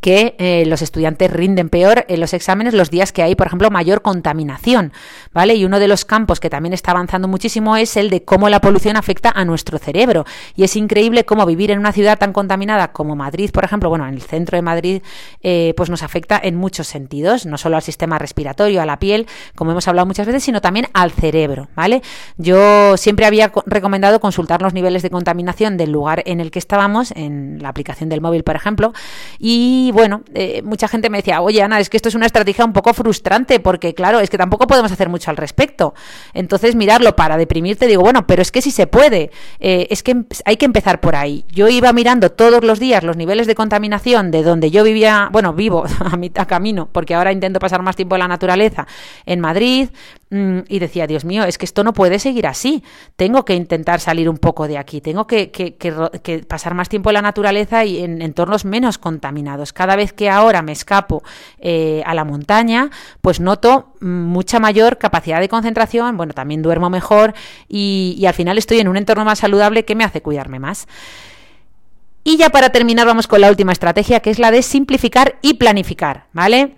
[0.01, 3.71] que eh, los estudiantes rinden peor en los exámenes los días que hay, por ejemplo,
[3.71, 4.93] mayor contaminación,
[5.33, 5.55] ¿vale?
[5.55, 8.61] Y uno de los campos que también está avanzando muchísimo es el de cómo la
[8.61, 10.25] polución afecta a nuestro cerebro.
[10.57, 14.07] Y es increíble cómo vivir en una ciudad tan contaminada como Madrid, por ejemplo, bueno,
[14.07, 15.03] en el centro de Madrid,
[15.43, 19.27] eh, pues nos afecta en muchos sentidos, no solo al sistema respiratorio, a la piel,
[19.55, 22.03] como hemos hablado muchas veces, sino también al cerebro, ¿vale?
[22.37, 27.13] Yo siempre había recomendado consultar los niveles de contaminación del lugar en el que estábamos,
[27.13, 28.93] en la aplicación del móvil, por ejemplo,
[29.39, 32.27] y y bueno, eh, mucha gente me decía, oye Ana, es que esto es una
[32.27, 35.93] estrategia un poco frustrante porque claro, es que tampoco podemos hacer mucho al respecto.
[36.35, 40.25] Entonces mirarlo para deprimirte, digo, bueno, pero es que sí se puede, eh, es que
[40.45, 41.45] hay que empezar por ahí.
[41.49, 45.53] Yo iba mirando todos los días los niveles de contaminación de donde yo vivía, bueno,
[45.53, 48.87] vivo a mitad camino, porque ahora intento pasar más tiempo en la naturaleza,
[49.27, 49.89] en Madrid,
[50.33, 52.83] y decía, Dios mío, es que esto no puede seguir así.
[53.17, 55.53] Tengo que intentar salir un poco de aquí, tengo que,
[56.49, 60.63] pasar más tiempo en la naturaleza y en entornos menos contaminados cada vez que ahora
[60.63, 61.23] me escapo
[61.59, 67.35] eh, a la montaña, pues noto mucha mayor capacidad de concentración, bueno, también duermo mejor
[67.69, 70.87] y al final estoy en un entorno más saludable que me hace cuidarme más.
[72.25, 75.55] Y ya para terminar vamos con la última estrategia, que es la de simplificar y
[75.55, 76.77] planificar, ¿vale?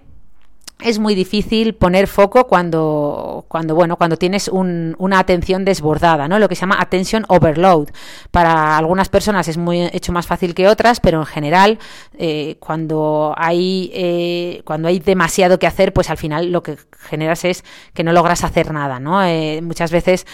[0.81, 6.39] Es muy difícil poner foco cuando, cuando, bueno, cuando tienes una atención desbordada, ¿no?
[6.39, 7.89] Lo que se llama attention overload.
[8.31, 11.79] Para algunas personas es muy hecho más fácil que otras, pero en general,
[12.19, 17.45] eh, cuando hay eh, cuando hay demasiado que hacer, pues al final lo que generas
[17.45, 17.65] es
[17.95, 19.25] que no logras hacer nada, ¿no?
[19.25, 20.27] Eh, muchas veces,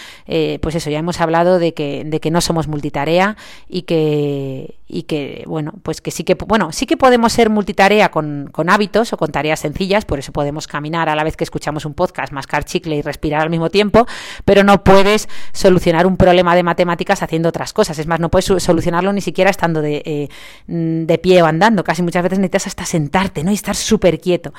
[0.61, 3.37] pues eso, ya hemos hablado de que, de que no somos multitarea
[3.69, 8.11] y que y que, bueno, pues que sí que, bueno, sí que podemos ser multitarea
[8.11, 11.43] con, con hábitos o con tareas sencillas, por eso podemos caminar a la vez que
[11.43, 14.07] escuchamos un podcast, mascar chicle y respirar al mismo tiempo,
[14.43, 17.99] pero no puedes solucionar un problema de matemáticas haciendo otras cosas.
[17.99, 20.29] Es más, no puedes solucionarlo ni siquiera estando de, eh,
[20.65, 21.83] de pie o andando.
[21.83, 23.51] Casi muchas veces necesitas hasta sentarte, ¿no?
[23.51, 24.51] Y estar súper quieto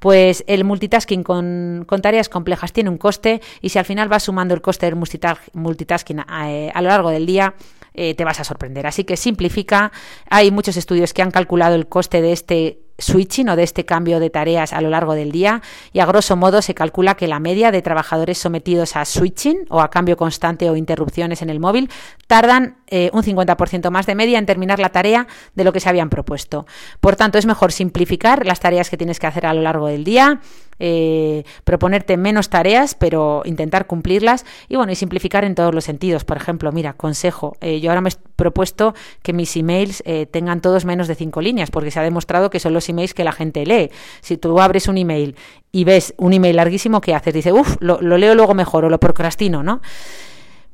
[0.00, 4.22] pues el multitasking con, con, tareas complejas tiene un coste y si al final vas
[4.22, 7.54] sumando el coste del multitasking eh, a lo largo del día,
[7.92, 8.86] eh, te vas a sorprender.
[8.86, 9.92] Así que simplifica.
[10.28, 14.20] Hay muchos estudios que han calculado el coste de este switching o de este cambio
[14.20, 17.40] de tareas a lo largo del día y a grosso modo se calcula que la
[17.40, 21.90] media de trabajadores sometidos a switching o a cambio constante o interrupciones en el móvil
[22.26, 25.88] tardan eh, un 50% más de media en terminar la tarea de lo que se
[25.88, 26.66] habían propuesto.
[27.00, 30.04] Por tanto, es mejor simplificar las tareas que tienes que hacer a lo largo del
[30.04, 30.40] día,
[30.80, 36.24] eh, proponerte menos tareas, pero intentar cumplirlas y bueno, y simplificar en todos los sentidos.
[36.24, 40.84] Por ejemplo, mira, consejo, eh, yo ahora me he propuesto que mis emails tengan todos
[40.84, 43.64] menos de cinco líneas, porque se ha demostrado que son los emails que la gente
[43.64, 43.90] lee.
[44.22, 45.36] Si tú abres un email
[45.70, 47.34] y ves un email larguísimo, ¿qué haces?
[47.34, 49.80] Dice, uff, lo, lo leo luego mejor o lo procrastino, ¿no?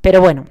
[0.00, 0.46] Pero bueno,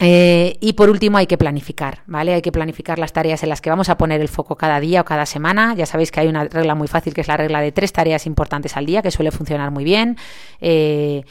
[0.00, 2.34] eh, y por último hay que planificar, ¿vale?
[2.34, 5.02] Hay que planificar las tareas en las que vamos a poner el foco cada día
[5.02, 5.74] o cada semana.
[5.74, 8.26] Ya sabéis que hay una regla muy fácil que es la regla de tres tareas
[8.26, 10.16] importantes al día, que suele funcionar muy bien.
[10.60, 11.24] Eh,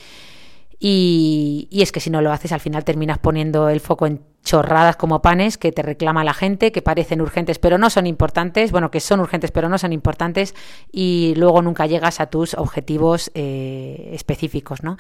[0.83, 4.95] y, es que si no lo haces, al final terminas poniendo el foco en chorradas
[4.95, 8.89] como panes que te reclama la gente, que parecen urgentes pero no son importantes, bueno,
[8.89, 10.55] que son urgentes pero no son importantes
[10.91, 14.97] y luego nunca llegas a tus objetivos eh, específicos, ¿no?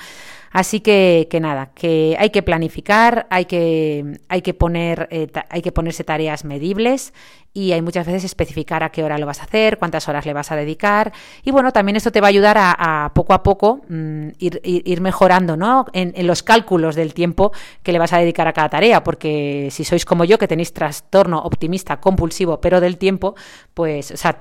[0.51, 5.61] Así que, que, nada, que hay que planificar, hay que, hay que, poner, eh, hay
[5.61, 7.13] que ponerse tareas medibles
[7.53, 10.33] y hay muchas veces especificar a qué hora lo vas a hacer, cuántas horas le
[10.33, 11.11] vas a dedicar
[11.43, 15.01] y bueno, también esto te va a ayudar a, poco a poco mm, ir, ir,
[15.01, 15.85] mejorando, ¿no?
[15.93, 17.51] En, los cálculos del tiempo
[17.83, 20.71] que le vas a dedicar a cada tarea, porque si sois como yo, que tenéis
[20.71, 23.35] trastorno optimista compulsivo, pero del tiempo,
[23.73, 24.37] pues, o sea,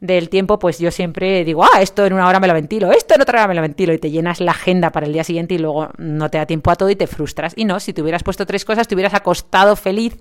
[0.00, 3.14] del tiempo, pues yo siempre digo, ah, esto en una hora me lo ventilo, esto
[3.14, 5.41] en otra hora me lo ventilo, y te llenas la agenda para el día siguiente
[5.50, 7.52] y luego no te da tiempo a todo y te frustras.
[7.56, 10.16] Y no, si te hubieras puesto tres cosas, te hubieras acostado feliz,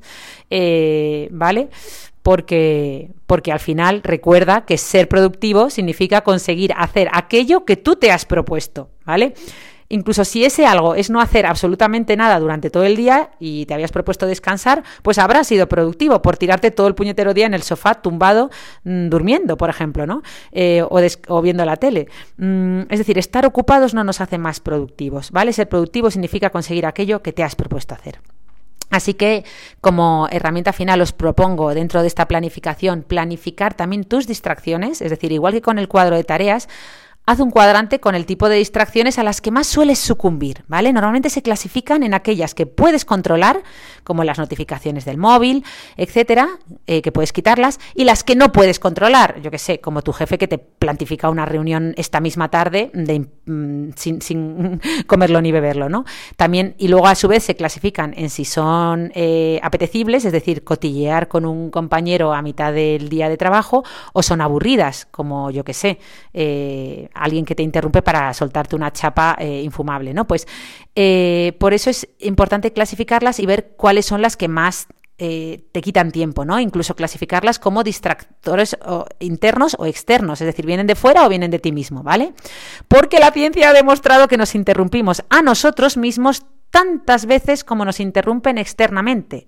[0.50, 1.70] eh, ¿vale?
[2.22, 8.12] porque, porque al final recuerda que ser productivo significa conseguir hacer aquello que tú te
[8.12, 9.34] has propuesto, ¿vale?
[9.92, 13.74] Incluso si ese algo es no hacer absolutamente nada durante todo el día y te
[13.74, 17.62] habías propuesto descansar, pues habrá sido productivo por tirarte todo el puñetero día en el
[17.62, 18.50] sofá tumbado
[18.86, 20.24] mm, durmiendo, por ejemplo, ¿no?
[20.54, 22.08] Eh, o, viendo la tele.
[22.38, 25.52] Mm, es decir, estar ocupados no nos hace más productivos, ¿vale?
[25.52, 28.22] Ser productivo significa conseguir aquello que te has propuesto hacer.
[28.92, 29.44] Así que
[29.82, 35.32] como herramienta final os propongo dentro de esta planificación planificar también tus distracciones, es decir,
[35.32, 36.68] igual que con el cuadro de tareas,
[37.26, 40.92] haz un cuadrante con el tipo de distracciones a las que más sueles sucumbir, ¿vale?
[40.92, 43.64] Normalmente se clasifican en aquellas que puedes controlar,
[44.04, 45.64] como las notificaciones del móvil,
[45.98, 46.50] etcétera,
[46.88, 50.14] eh, que puedes quitarlas, y las que no puedes controlar, yo que sé, como tu
[50.14, 52.92] jefe que te plantifica una reunión esta misma tarde
[53.52, 56.06] mm, sin, comerlo ni beberlo, ¿no?
[56.36, 60.64] También, y luego a su vez se clasifican en si son eh, apetecibles, es decir,
[60.64, 63.84] cotillear con un compañero a mitad del día de trabajo,
[64.14, 66.00] o son aburridas, como yo que sé,
[66.34, 70.26] eh, alguien que te interrumpe para soltarte una chapa eh, infumable, ¿no?
[70.26, 70.48] Pues
[71.60, 74.88] por eso es importante clasificarlas y ver cuáles son las que más
[75.24, 76.60] eh, te quitan tiempo, ¿no?
[76.60, 78.76] Incluso clasificarlas como distractores
[79.20, 82.34] internos o externos, es decir, vienen de fuera o vienen de ti mismo, ¿vale?
[82.88, 88.00] Porque la ciencia ha demostrado que nos interrumpimos a nosotros mismos tantas veces como nos
[88.00, 89.46] interrumpen externamente.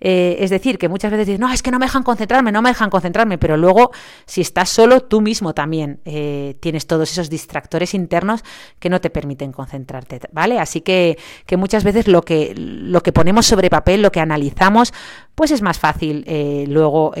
[0.00, 2.60] Eh, es decir, que muchas veces dices, no, es que no me dejan concentrarme, no
[2.60, 3.92] me dejan concentrarme, pero luego
[4.26, 8.42] si estás solo, tú mismo también eh, tienes todos esos distractores internos
[8.80, 10.58] que no te permiten concentrarte, ¿vale?
[10.58, 14.92] Así que, que muchas veces lo que, lo que ponemos sobre papel, lo que analizamos,
[15.36, 17.12] pues es más fácil eh, luego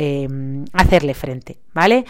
[0.72, 2.04] hacerle frente, ¿vale?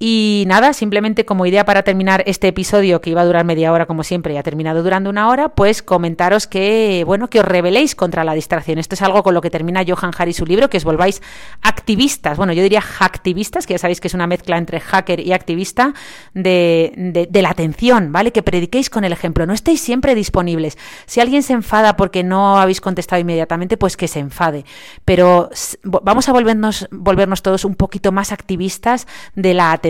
[0.00, 3.86] Y nada, simplemente como idea para terminar este episodio que iba a durar media hora
[3.86, 7.96] como siempre y ha terminado durando una hora, pues comentaros que, bueno, que os rebeléis
[7.96, 8.78] contra la distracción.
[8.78, 11.20] Esto es algo con lo que termina Johan Hari su libro, que os volváis
[11.62, 15.32] activistas, bueno, yo diría hacktivistas, que ya sabéis que es una mezcla entre hacker y
[15.32, 15.94] activista
[16.32, 18.30] de, de, la atención, ¿vale?
[18.30, 20.78] Que prediquéis con el ejemplo, no estéis siempre disponibles.
[21.06, 24.64] Si alguien se enfada porque no habéis contestado inmediatamente, pues que se enfade.
[25.04, 25.50] Pero
[25.82, 29.87] vamos a volvernos, volvernos todos un poquito más activistas de la atención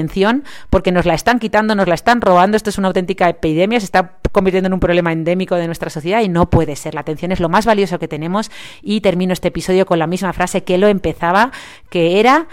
[0.71, 2.57] porque nos la están quitando, nos la están robando.
[2.57, 6.21] Esto es una auténtica epidemia, se está convirtiendo en un problema endémico de nuestra sociedad
[6.21, 6.95] y no puede ser.
[6.95, 8.51] La atención es lo más valioso que tenemos
[8.83, 11.51] y termino este episodio con la misma frase que lo empezaba,
[11.91, 12.49] que era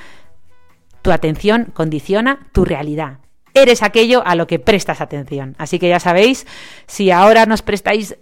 [1.02, 3.20] tu atención condiciona tu realidad
[3.56, 5.56] eres aquello a lo que prestas atención.
[5.58, 6.46] Así que ya sabéis,
[6.88, 8.18] si ahora nos prestáis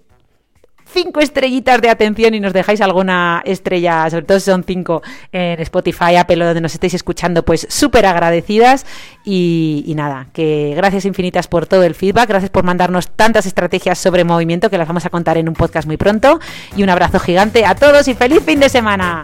[0.94, 5.60] cinco estrellitas de atención y nos dejáis alguna estrella, sobre todo si son cinco en
[5.62, 8.86] Spotify, Apple, donde nos estéis escuchando, pues súper agradecidas.
[9.26, 13.98] Y, y, nada, que gracias infinitas por todo el feedback, gracias por mandarnos tantas estrategias
[13.98, 16.40] sobre movimiento que las vamos a contar en un podcast muy pronto.
[16.76, 19.24] Y un abrazo gigante a todos y feliz fin de semana.